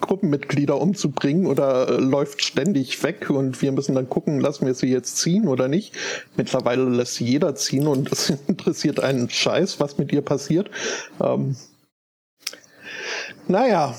Gruppenmitglieder 0.00 0.80
umzubringen 0.80 1.46
oder 1.46 1.88
äh, 1.88 2.00
läuft 2.00 2.42
ständig 2.42 3.02
weg 3.02 3.28
und 3.30 3.60
wir 3.60 3.72
müssen 3.72 3.94
dann 3.94 4.08
gucken, 4.08 4.40
lassen 4.40 4.66
wir 4.66 4.74
sie 4.74 4.88
jetzt 4.88 5.16
ziehen 5.16 5.48
oder 5.48 5.68
nicht. 5.68 5.94
Mittlerweile 6.36 6.84
lässt 6.84 7.14
sie 7.14 7.24
jeder 7.24 7.54
ziehen 7.56 7.88
und 7.88 8.12
es 8.12 8.30
interessiert 8.46 9.00
einen 9.00 9.28
Scheiß, 9.28 9.80
was 9.80 9.98
mit 9.98 10.12
ihr 10.12 10.22
passiert. 10.22 10.70
Ähm, 11.20 11.56
naja, 13.48 13.96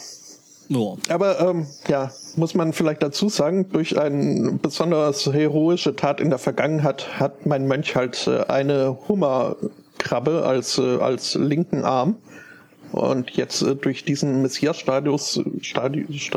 Ja. 0.70 0.96
Aber 1.10 1.40
ähm, 1.40 1.66
ja, 1.88 2.12
muss 2.36 2.54
man 2.54 2.74
vielleicht 2.74 3.02
dazu 3.02 3.28
sagen, 3.28 3.70
durch 3.70 4.00
eine 4.00 4.52
besonders 4.62 5.26
heroische 5.26 5.96
Tat 5.96 6.22
in 6.22 6.30
der 6.30 6.38
Vergangenheit 6.38 7.20
hat 7.20 7.48
mein 7.48 7.68
Mönch 7.68 7.96
halt 7.96 8.28
äh, 8.28 8.44
eine 8.44 8.98
Hummerkrabbe 9.08 10.44
als, 10.46 10.78
äh, 10.78 10.98
als 10.98 11.34
linken 11.34 11.84
Arm. 11.84 12.18
Und 12.92 13.32
jetzt 13.32 13.64
äh, 13.64 13.76
durch 13.76 14.06
diesen 14.06 14.44
Messias-Status 14.44 15.42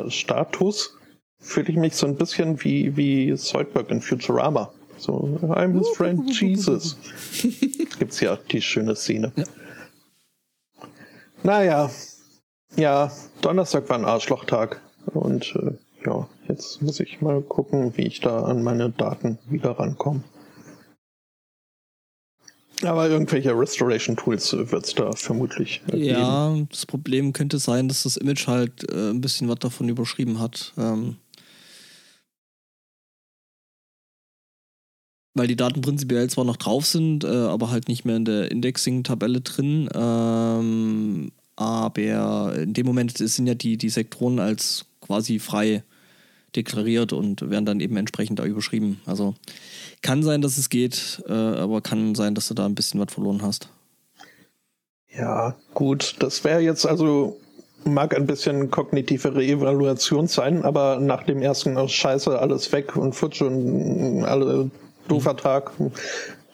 Status 0.08 0.98
fühle 1.38 1.68
ich 1.68 1.76
mich 1.76 1.94
so 1.94 2.06
ein 2.06 2.16
bisschen 2.16 2.64
wie, 2.64 2.96
wie 2.96 3.34
Zoidberg 3.34 3.90
in 3.90 4.00
Futurama. 4.00 4.72
So, 4.96 5.38
I'm 5.42 5.76
his 5.76 5.88
friend 5.96 6.30
Jesus. 6.40 6.96
Gibt's 7.98 8.20
ja 8.20 8.38
die 8.50 8.62
schöne 8.62 8.96
Szene. 8.96 9.32
Ja. 9.36 9.44
Naja, 11.42 11.90
ja, 12.76 13.12
Donnerstag 13.40 13.88
war 13.88 13.98
ein 13.98 14.04
Arschlochtag. 14.04 14.80
Und 15.06 15.54
äh, 15.56 15.72
ja, 16.06 16.28
jetzt 16.48 16.82
muss 16.82 17.00
ich 17.00 17.20
mal 17.20 17.40
gucken, 17.42 17.96
wie 17.96 18.06
ich 18.06 18.20
da 18.20 18.42
an 18.44 18.62
meine 18.62 18.90
Daten 18.90 19.38
wieder 19.48 19.72
rankomme. 19.72 20.22
Aber 22.84 23.08
irgendwelche 23.08 23.56
Restoration-Tools 23.56 24.52
wird 24.72 24.84
es 24.84 24.94
da 24.94 25.12
vermutlich 25.12 25.82
geben. 25.86 26.04
Ja, 26.04 26.56
das 26.68 26.84
Problem 26.86 27.32
könnte 27.32 27.58
sein, 27.58 27.86
dass 27.86 28.02
das 28.02 28.16
Image 28.16 28.48
halt 28.48 28.90
äh, 28.90 29.10
ein 29.10 29.20
bisschen 29.20 29.48
was 29.48 29.60
davon 29.60 29.88
überschrieben 29.88 30.40
hat. 30.40 30.72
Ähm, 30.76 31.16
weil 35.34 35.46
die 35.46 35.56
Daten 35.56 35.80
prinzipiell 35.80 36.28
zwar 36.28 36.44
noch 36.44 36.56
drauf 36.56 36.84
sind, 36.84 37.24
äh, 37.24 37.28
aber 37.28 37.70
halt 37.70 37.88
nicht 37.88 38.04
mehr 38.04 38.16
in 38.16 38.24
der 38.24 38.50
Indexing-Tabelle 38.50 39.42
drin. 39.42 39.88
Ähm, 39.94 41.32
aber 41.56 42.54
in 42.56 42.72
dem 42.72 42.86
Moment 42.86 43.18
sind 43.18 43.46
ja 43.46 43.54
die, 43.54 43.76
die 43.76 43.90
Sektoren 43.90 44.38
als 44.38 44.86
quasi 45.00 45.38
frei 45.38 45.82
deklariert 46.56 47.12
und 47.12 47.48
werden 47.50 47.64
dann 47.64 47.80
eben 47.80 47.96
entsprechend 47.96 48.38
da 48.38 48.44
überschrieben. 48.44 49.00
Also 49.06 49.34
kann 50.02 50.22
sein, 50.22 50.42
dass 50.42 50.58
es 50.58 50.68
geht, 50.68 51.22
äh, 51.28 51.32
aber 51.32 51.80
kann 51.80 52.14
sein, 52.14 52.34
dass 52.34 52.48
du 52.48 52.54
da 52.54 52.66
ein 52.66 52.74
bisschen 52.74 53.00
was 53.00 53.12
verloren 53.12 53.42
hast. 53.42 53.68
Ja, 55.16 55.56
gut, 55.74 56.16
das 56.20 56.42
wäre 56.44 56.60
jetzt 56.60 56.86
also, 56.86 57.38
mag 57.84 58.16
ein 58.16 58.26
bisschen 58.26 58.70
kognitive 58.70 59.34
Reevaluation 59.34 60.26
sein, 60.26 60.62
aber 60.62 60.98
nach 61.00 61.24
dem 61.24 61.42
ersten 61.42 61.76
oh, 61.76 61.88
Scheiße, 61.88 62.38
alles 62.38 62.72
weg 62.72 62.96
und 62.96 63.14
futsch 63.14 63.42
und 63.42 64.24
alle 64.24 64.70
doofer 65.08 65.36
Tag, 65.36 65.72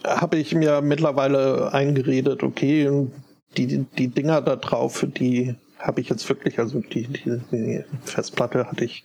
habe 0.05 0.39
ich 0.39 0.55
mir 0.55 0.81
mittlerweile 0.81 1.73
eingeredet, 1.73 2.43
okay, 2.43 2.91
die, 3.57 3.87
die 3.97 4.09
Dinger 4.09 4.41
da 4.43 4.57
drauf, 4.57 5.05
die 5.07 5.57
habe 5.79 6.01
ich 6.01 6.09
jetzt 6.09 6.29
wirklich, 6.29 6.59
also 6.59 6.81
die, 6.81 7.07
die, 7.07 7.41
die 7.53 7.85
Festplatte 8.05 8.67
hatte 8.67 8.85
ich 8.85 9.05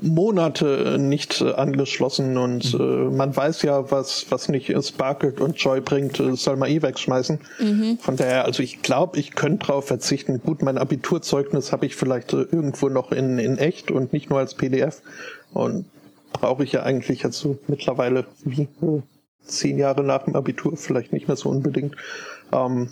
Monate 0.00 0.96
nicht 0.98 1.40
äh, 1.40 1.52
angeschlossen 1.52 2.36
und 2.36 2.74
äh, 2.74 2.76
man 2.76 3.34
weiß 3.34 3.62
ja, 3.62 3.90
was, 3.90 4.26
was 4.30 4.48
nicht 4.48 4.72
sparkelt 4.86 5.40
und 5.40 5.56
Joy 5.56 5.80
bringt, 5.80 6.20
äh, 6.20 6.36
soll 6.36 6.56
man 6.56 6.70
eh 6.70 6.80
wegschmeißen. 6.80 7.40
Von 8.00 8.16
daher, 8.16 8.44
also 8.44 8.62
ich 8.62 8.82
glaube, 8.82 9.18
ich 9.18 9.32
könnte 9.34 9.66
drauf 9.66 9.88
verzichten. 9.88 10.40
Gut, 10.40 10.62
mein 10.62 10.78
Abiturzeugnis 10.78 11.72
habe 11.72 11.86
ich 11.86 11.96
vielleicht 11.96 12.32
äh, 12.32 12.42
irgendwo 12.42 12.88
noch 12.88 13.10
in, 13.10 13.38
in 13.38 13.58
echt 13.58 13.90
und 13.90 14.12
nicht 14.12 14.30
nur 14.30 14.38
als 14.38 14.54
PDF. 14.54 15.02
Und 15.52 15.86
brauche 16.32 16.64
ich 16.64 16.72
ja 16.72 16.82
eigentlich 16.82 17.24
jetzt 17.24 17.38
so 17.38 17.58
mittlerweile 17.66 18.26
wie 18.44 18.68
zehn 19.44 19.76
Jahre 19.76 20.02
nach 20.04 20.24
dem 20.24 20.36
Abitur, 20.36 20.76
vielleicht 20.76 21.12
nicht 21.12 21.28
mehr 21.28 21.36
so 21.36 21.48
unbedingt. 21.48 21.96
Ähm, 22.52 22.90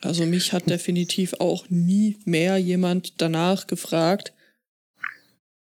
Also 0.00 0.24
mich 0.24 0.52
hat 0.52 0.68
definitiv 0.70 1.34
auch 1.40 1.64
nie 1.68 2.16
mehr 2.24 2.56
jemand 2.58 3.20
danach 3.20 3.66
gefragt. 3.66 4.32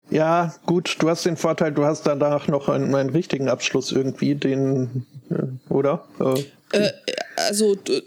Ja, 0.10 0.54
gut, 0.66 0.98
du 1.00 1.10
hast 1.10 1.26
den 1.26 1.38
Vorteil, 1.38 1.72
du 1.72 1.86
hast 1.86 2.04
danach 2.06 2.48
noch 2.48 2.68
einen, 2.68 2.94
einen 2.94 3.10
richtigen 3.12 3.48
Abschluss 3.50 3.92
irgendwie, 3.92 4.36
den, 4.36 5.06
äh, 5.30 5.74
oder? 5.74 6.06
Äh, 6.20 6.44
Äh, 6.74 6.92
also 7.38 7.76
du, 7.76 8.02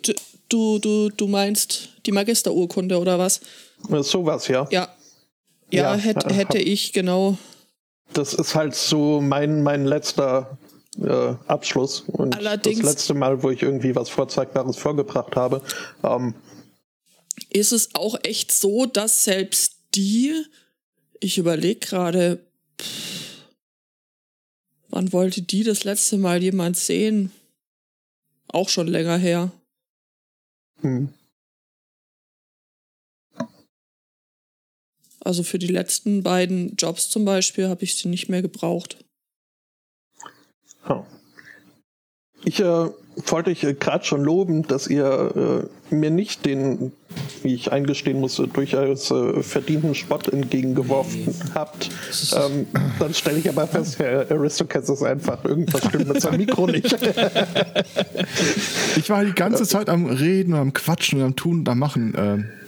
du, 0.48 0.79
du, 0.79 1.09
du 1.11 1.27
meinst 1.27 1.90
die 2.07 2.12
Magisterurkunde 2.12 2.98
oder 2.98 3.18
was? 3.18 3.40
sowas, 4.03 4.48
ja. 4.48 4.66
Ja. 4.70 4.88
Ja, 5.70 5.83
Ja, 5.83 5.94
äh, 5.96 5.98
hätte 5.98 6.37
hab- 6.37 6.55
ich, 6.55 6.92
genau. 6.92 7.37
Das 8.12 8.35
ist 8.35 8.55
halt 8.55 8.74
so 8.74 9.20
mein, 9.20 9.62
mein 9.62 9.87
letzter 9.87 10.57
äh, 10.98 11.35
Abschluss 11.46 12.00
und 12.07 12.37
Allerdings- 12.37 12.80
das 12.80 12.90
letzte 12.90 13.14
Mal, 13.14 13.42
wo 13.42 13.50
ich 13.50 13.62
irgendwie 13.62 13.94
was 13.96 14.09
Vorzeigbares 14.09 14.76
vorgebracht 14.76 15.37
habe. 15.37 15.62
Ähm, 16.02 16.35
Ist 17.50 17.72
es 17.72 17.94
auch 17.94 18.16
echt 18.22 18.52
so, 18.52 18.87
dass 18.87 19.24
selbst 19.24 19.76
die, 19.94 20.35
ich 21.20 21.38
überlege 21.38 21.80
gerade, 21.80 22.46
wann 24.88 25.12
wollte 25.12 25.42
die 25.42 25.62
das 25.64 25.85
letzte 25.85 26.16
Mal 26.18 26.42
jemand 26.42 26.76
sehen? 26.76 27.33
Auch 28.48 28.68
schon 28.68 28.87
länger 28.87 29.16
her. 29.16 29.50
hm. 30.80 31.09
Also 35.20 35.42
für 35.42 35.59
die 35.59 35.68
letzten 35.68 36.22
beiden 36.22 36.76
Jobs 36.76 37.09
zum 37.09 37.24
Beispiel 37.24 37.68
habe 37.68 37.83
ich 37.83 37.96
sie 37.96 38.09
nicht 38.09 38.28
mehr 38.28 38.42
gebraucht. 38.42 39.02
Ich 42.44 42.61
äh, 42.61 42.90
wollte 43.27 43.51
euch 43.51 43.64
äh, 43.64 43.75
gerade 43.75 44.05
schon 44.05 44.23
loben, 44.23 44.66
dass 44.66 44.87
ihr 44.87 45.66
äh, 45.90 45.94
mir 45.94 46.11
nicht 46.11 46.44
den, 46.44 46.92
wie 47.42 47.55
ich 47.55 47.73
eingestehen 47.73 48.20
musste, 48.20 48.49
durchaus 48.49 49.11
äh, 49.11 49.42
verdienten 49.42 49.94
Spott 49.94 50.29
entgegengeworfen 50.29 51.35
habt. 51.55 51.90
Ähm, 52.35 52.66
dann 52.99 53.14
stelle 53.14 53.38
ich 53.38 53.49
aber 53.49 53.66
fest, 53.66 53.99
Herr 53.99 54.31
Aristocats 54.31 54.90
ist 54.90 55.03
einfach 55.03 55.44
irgendwas 55.44 55.87
stimmt 55.87 56.09
mit 56.09 56.20
seinem 56.20 56.38
Mikro 56.38 56.66
nicht. 56.66 56.97
Ich 58.97 59.11
war 59.11 59.25
die 59.25 59.33
ganze 59.33 59.64
Zeit 59.64 59.88
am 59.88 60.07
Reden 60.07 60.55
und 60.55 60.61
am 60.61 60.73
Quatschen 60.73 61.20
und 61.20 61.27
am 61.27 61.37
Tun 61.37 61.59
und 61.61 61.68
am 61.68 61.79
Machen. 61.79 62.14
Ähm, 62.16 62.40
äh, 62.40 62.63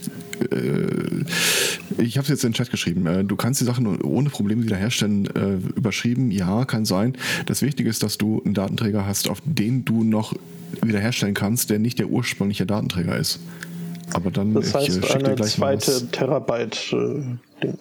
ich 1.99 2.17
habe 2.19 2.25
es 2.25 2.29
jetzt 2.29 2.45
in 2.45 2.51
den 2.51 2.55
Chat 2.55 2.71
geschrieben. 2.71 3.07
Äh, 3.07 3.25
du 3.25 3.37
kannst 3.37 3.61
die 3.61 3.65
Sachen 3.65 4.01
ohne 4.03 4.31
Probleme 4.31 4.65
wiederherstellen. 4.65 5.27
Äh, 5.35 5.55
überschrieben, 5.77 6.31
ja, 6.31 6.65
kann 6.65 6.85
sein. 6.85 7.17
Das 7.47 7.63
Wichtige 7.63 7.89
ist, 7.89 8.03
dass 8.03 8.19
du 8.19 8.43
einen 8.45 8.55
Datenträger 8.55 9.07
hast, 9.07 9.29
auf 9.29 9.41
den 9.45 9.85
du 9.85 10.05
noch 10.05 10.35
wiederherstellen 10.83 11.35
kannst, 11.35 11.71
der 11.71 11.79
nicht 11.79 11.99
der 11.99 12.09
ursprüngliche 12.09 12.67
Datenträger 12.67 13.17
ist. 13.17 13.41
Aber 14.13 14.31
dann 14.31 14.55
Das 14.55 14.69
ich, 14.69 14.75
heißt, 14.75 14.97
äh, 14.99 15.19
dir 15.19 15.27
eine 15.27 15.37
zweite 15.37 16.07
Terabyte 16.11 16.93
äh. 16.93 17.73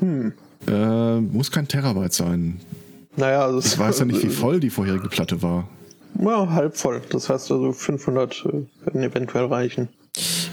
Hm. 0.00 0.32
Äh, 0.66 1.20
muss 1.20 1.50
kein 1.50 1.68
Terabyte 1.68 2.12
sein. 2.12 2.60
Naja, 3.16 3.50
das 3.50 3.72
Ich 3.72 3.78
weiß 3.78 4.00
ja 4.00 4.04
nicht, 4.04 4.22
wie 4.22 4.28
voll 4.30 4.60
die 4.60 4.70
vorherige 4.70 5.08
Platte 5.08 5.42
war. 5.42 5.68
Ja, 6.18 6.48
halb 6.50 6.76
voll. 6.76 7.02
Das 7.10 7.28
heißt 7.28 7.50
also 7.50 7.72
500 7.72 8.44
äh, 8.46 8.52
werden 8.84 9.02
eventuell 9.02 9.46
reichen. 9.46 9.88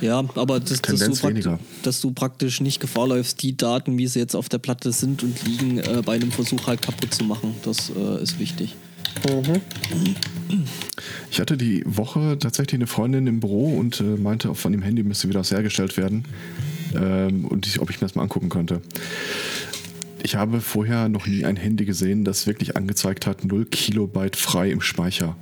Ja, 0.02 0.24
aber 0.36 0.60
das, 0.60 0.70
dass, 0.70 0.82
du 0.82 0.88
Tendenz 0.98 1.22
praktisch, 1.22 1.46
weniger. 1.46 1.60
dass 1.84 2.02
du 2.02 2.12
praktisch 2.12 2.62
nicht 2.62 2.80
Gefahr 2.80 3.08
läufst, 3.08 3.42
die 3.42 3.56
Daten, 3.56 3.98
wie 3.98 4.08
sie 4.08 4.20
jetzt 4.20 4.36
auf 4.36 4.50
der 4.50 4.58
Platte 4.58 4.92
sind 4.92 5.24
und 5.24 5.44
liegen, 5.46 5.78
äh, 5.78 6.02
bei 6.06 6.16
einem 6.16 6.32
Versuch 6.32 6.68
halt 6.68 6.82
kaputt 6.82 7.14
zu 7.14 7.24
machen. 7.24 7.56
Das 7.64 7.90
äh, 7.90 8.22
ist 8.22 8.40
wichtig. 8.40 8.76
Ich 11.32 11.40
hatte 11.40 11.56
die 11.56 11.84
Woche 11.86 12.38
tatsächlich 12.40 12.76
eine 12.76 12.88
Freundin 12.88 13.28
im 13.28 13.40
Büro 13.40 13.78
und 13.78 14.02
äh, 14.02 14.04
meinte, 14.04 14.54
von 14.56 14.72
dem 14.72 14.82
Handy 14.82 15.04
müsste 15.04 15.30
wieder 15.30 15.40
was 15.40 15.52
hergestellt 15.52 15.98
werden. 15.98 16.26
Ähm, 16.96 17.46
und 17.46 17.66
ich, 17.68 17.80
ob 17.80 17.90
ich 17.90 18.02
mir 18.02 18.08
das 18.08 18.16
mal 18.16 18.24
angucken 18.24 18.50
könnte. 18.50 18.82
Ich 20.22 20.36
habe 20.36 20.62
vorher 20.62 21.10
noch 21.10 21.28
nie 21.28 21.46
ein 21.46 21.58
Handy 21.58 21.86
gesehen, 21.86 22.24
das 22.24 22.48
wirklich 22.48 22.76
angezeigt 22.76 23.28
hat, 23.28 23.46
0 23.46 23.66
Kilobyte 23.66 24.36
frei 24.36 24.72
im 24.72 24.82
Speicher. 24.82 25.36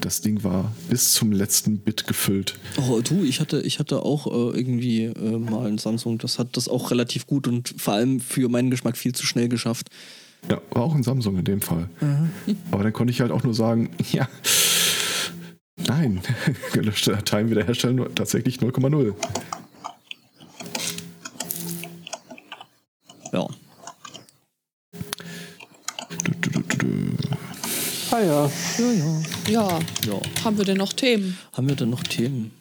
Das 0.00 0.20
Ding 0.20 0.44
war 0.44 0.72
bis 0.88 1.12
zum 1.12 1.32
letzten 1.32 1.78
Bit 1.78 2.06
gefüllt. 2.06 2.58
Oh, 2.78 3.00
du, 3.00 3.24
ich 3.24 3.40
hatte, 3.40 3.60
ich 3.62 3.78
hatte 3.78 4.02
auch 4.02 4.26
äh, 4.26 4.56
irgendwie 4.56 5.04
äh, 5.04 5.38
mal 5.38 5.66
ein 5.66 5.78
Samsung, 5.78 6.18
das 6.18 6.38
hat 6.38 6.56
das 6.56 6.68
auch 6.68 6.90
relativ 6.90 7.26
gut 7.26 7.48
und 7.48 7.74
vor 7.76 7.94
allem 7.94 8.20
für 8.20 8.48
meinen 8.48 8.70
Geschmack 8.70 8.96
viel 8.96 9.14
zu 9.14 9.26
schnell 9.26 9.48
geschafft. 9.48 9.88
Ja, 10.48 10.60
war 10.70 10.84
auch 10.84 10.94
ein 10.94 11.02
Samsung 11.02 11.36
in 11.36 11.44
dem 11.44 11.60
Fall. 11.60 11.88
Aber 12.70 12.84
dann 12.84 12.92
konnte 12.92 13.10
ich 13.10 13.20
halt 13.20 13.32
auch 13.32 13.42
nur 13.42 13.54
sagen, 13.54 13.90
ja, 14.12 14.28
nein, 15.76 16.20
gelöschte 16.72 17.12
Dateien 17.12 17.50
wiederherstellen, 17.50 18.04
tatsächlich 18.14 18.58
0,0. 18.58 19.14
Ja. 23.32 23.46
Du, 26.24 26.32
du, 26.40 26.50
du, 26.50 26.60
du, 26.60 26.76
du. 26.76 27.38
Ah 28.10 28.20
ja. 28.20 28.50
Ja, 28.78 28.92
ja. 28.92 29.20
Ja, 29.48 29.78
Ja. 30.06 30.20
haben 30.44 30.56
wir 30.58 30.64
denn 30.64 30.78
noch 30.78 30.92
Themen? 30.92 31.36
Haben 31.52 31.68
wir 31.68 31.76
denn 31.76 31.90
noch 31.90 32.02
Themen? 32.02 32.52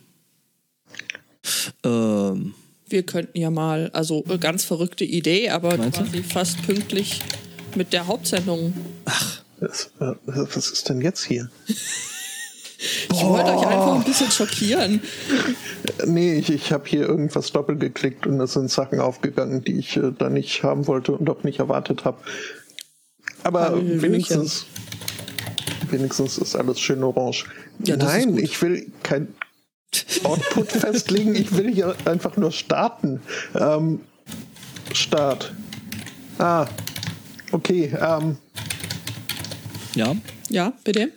Ähm, 1.83 2.53
Wir 2.89 3.03
könnten 3.03 3.37
ja 3.37 3.49
mal, 3.49 3.89
also 3.93 4.23
äh, 4.29 4.37
ganz 4.37 4.63
verrückte 4.65 5.03
Idee, 5.05 5.49
aber 5.49 5.77
Meinst 5.77 5.99
du? 5.99 6.03
quasi 6.03 6.23
fast 6.23 6.61
pünktlich 6.63 7.21
mit 7.75 7.93
der 7.93 8.07
Hauptsendung. 8.07 8.73
Was, 9.59 9.89
äh, 9.99 10.13
was 10.25 10.69
ist 10.71 10.89
denn 10.89 11.01
jetzt 11.01 11.23
hier? 11.25 11.49
Ich 13.11 13.23
wollte 13.23 13.51
euch 13.57 13.65
einfach 13.65 13.95
ein 13.95 14.03
bisschen 14.03 14.29
schockieren. 14.29 15.01
Nee, 16.05 16.35
ich, 16.37 16.51
ich 16.51 16.71
habe 16.71 16.87
hier 16.87 17.07
irgendwas 17.07 17.51
doppelt 17.51 17.79
geklickt 17.79 18.27
und 18.27 18.39
es 18.39 18.53
sind 18.53 18.69
Sachen 18.69 18.99
aufgegangen, 18.99 19.63
die 19.63 19.79
ich 19.79 19.97
äh, 19.97 20.11
da 20.15 20.29
nicht 20.29 20.61
haben 20.61 20.85
wollte 20.85 21.13
und 21.13 21.27
auch 21.27 21.41
nicht 21.43 21.57
erwartet 21.57 22.05
habe. 22.05 22.19
Aber 23.43 23.61
Hallöchen. 23.61 24.01
wenigstens, 24.03 24.67
wenigstens 25.91 26.37
ist 26.37 26.55
alles 26.55 26.79
schön 26.79 27.03
orange. 27.03 27.45
Ja, 27.83 27.97
Nein, 27.97 28.37
ich 28.37 28.61
will 28.61 28.91
kein 29.03 29.27
Output 30.23 30.71
festlegen, 30.71 31.35
ich 31.35 31.55
will 31.55 31.73
hier 31.73 31.95
einfach 32.05 32.37
nur 32.37 32.51
starten. 32.51 33.21
Ähm, 33.55 34.01
Start. 34.93 35.53
Ah, 36.37 36.67
okay. 37.51 37.93
Ähm, 37.99 38.37
Ja. 39.95 40.15
Ja, 40.49 40.73
bitte? 40.83 41.11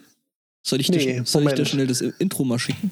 Soll 0.63 0.81
ich, 0.81 0.89
Nee, 0.89 0.97
dir, 0.97 1.25
soll 1.25 1.47
ich 1.47 1.53
dir 1.53 1.65
schnell 1.65 1.87
das 1.87 2.01
Intro 2.01 2.43
mal 2.43 2.59
schicken? 2.59 2.91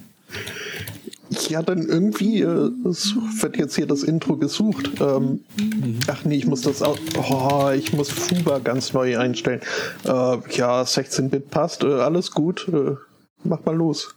Ja, 1.48 1.62
dann 1.62 1.88
irgendwie 1.88 2.42
äh, 2.42 2.72
es 2.88 3.16
wird 3.42 3.58
jetzt 3.58 3.76
hier 3.76 3.86
das 3.86 4.04
Intro 4.04 4.36
gesucht. 4.36 4.92
Ähm, 5.00 5.42
Ach 6.08 6.26
nee, 6.26 6.36
ich 6.36 6.48
muss 6.48 6.62
das 6.62 6.82
auch. 6.82 6.98
Oh, 7.18 7.70
ich 7.70 7.94
muss 7.94 8.10
Fuba 8.10 8.60
ganz 8.60 8.94
neu 8.94 9.18
einstellen. 9.18 9.62
Äh, 10.06 10.10
ja, 10.10 10.82
16-Bit 10.82 11.50
passt, 11.50 11.84
äh, 11.84 11.88
alles 11.88 12.32
gut. 12.32 12.68
Äh, 12.68 12.96
mach 13.44 13.64
mal 13.66 13.76
los. 13.76 14.16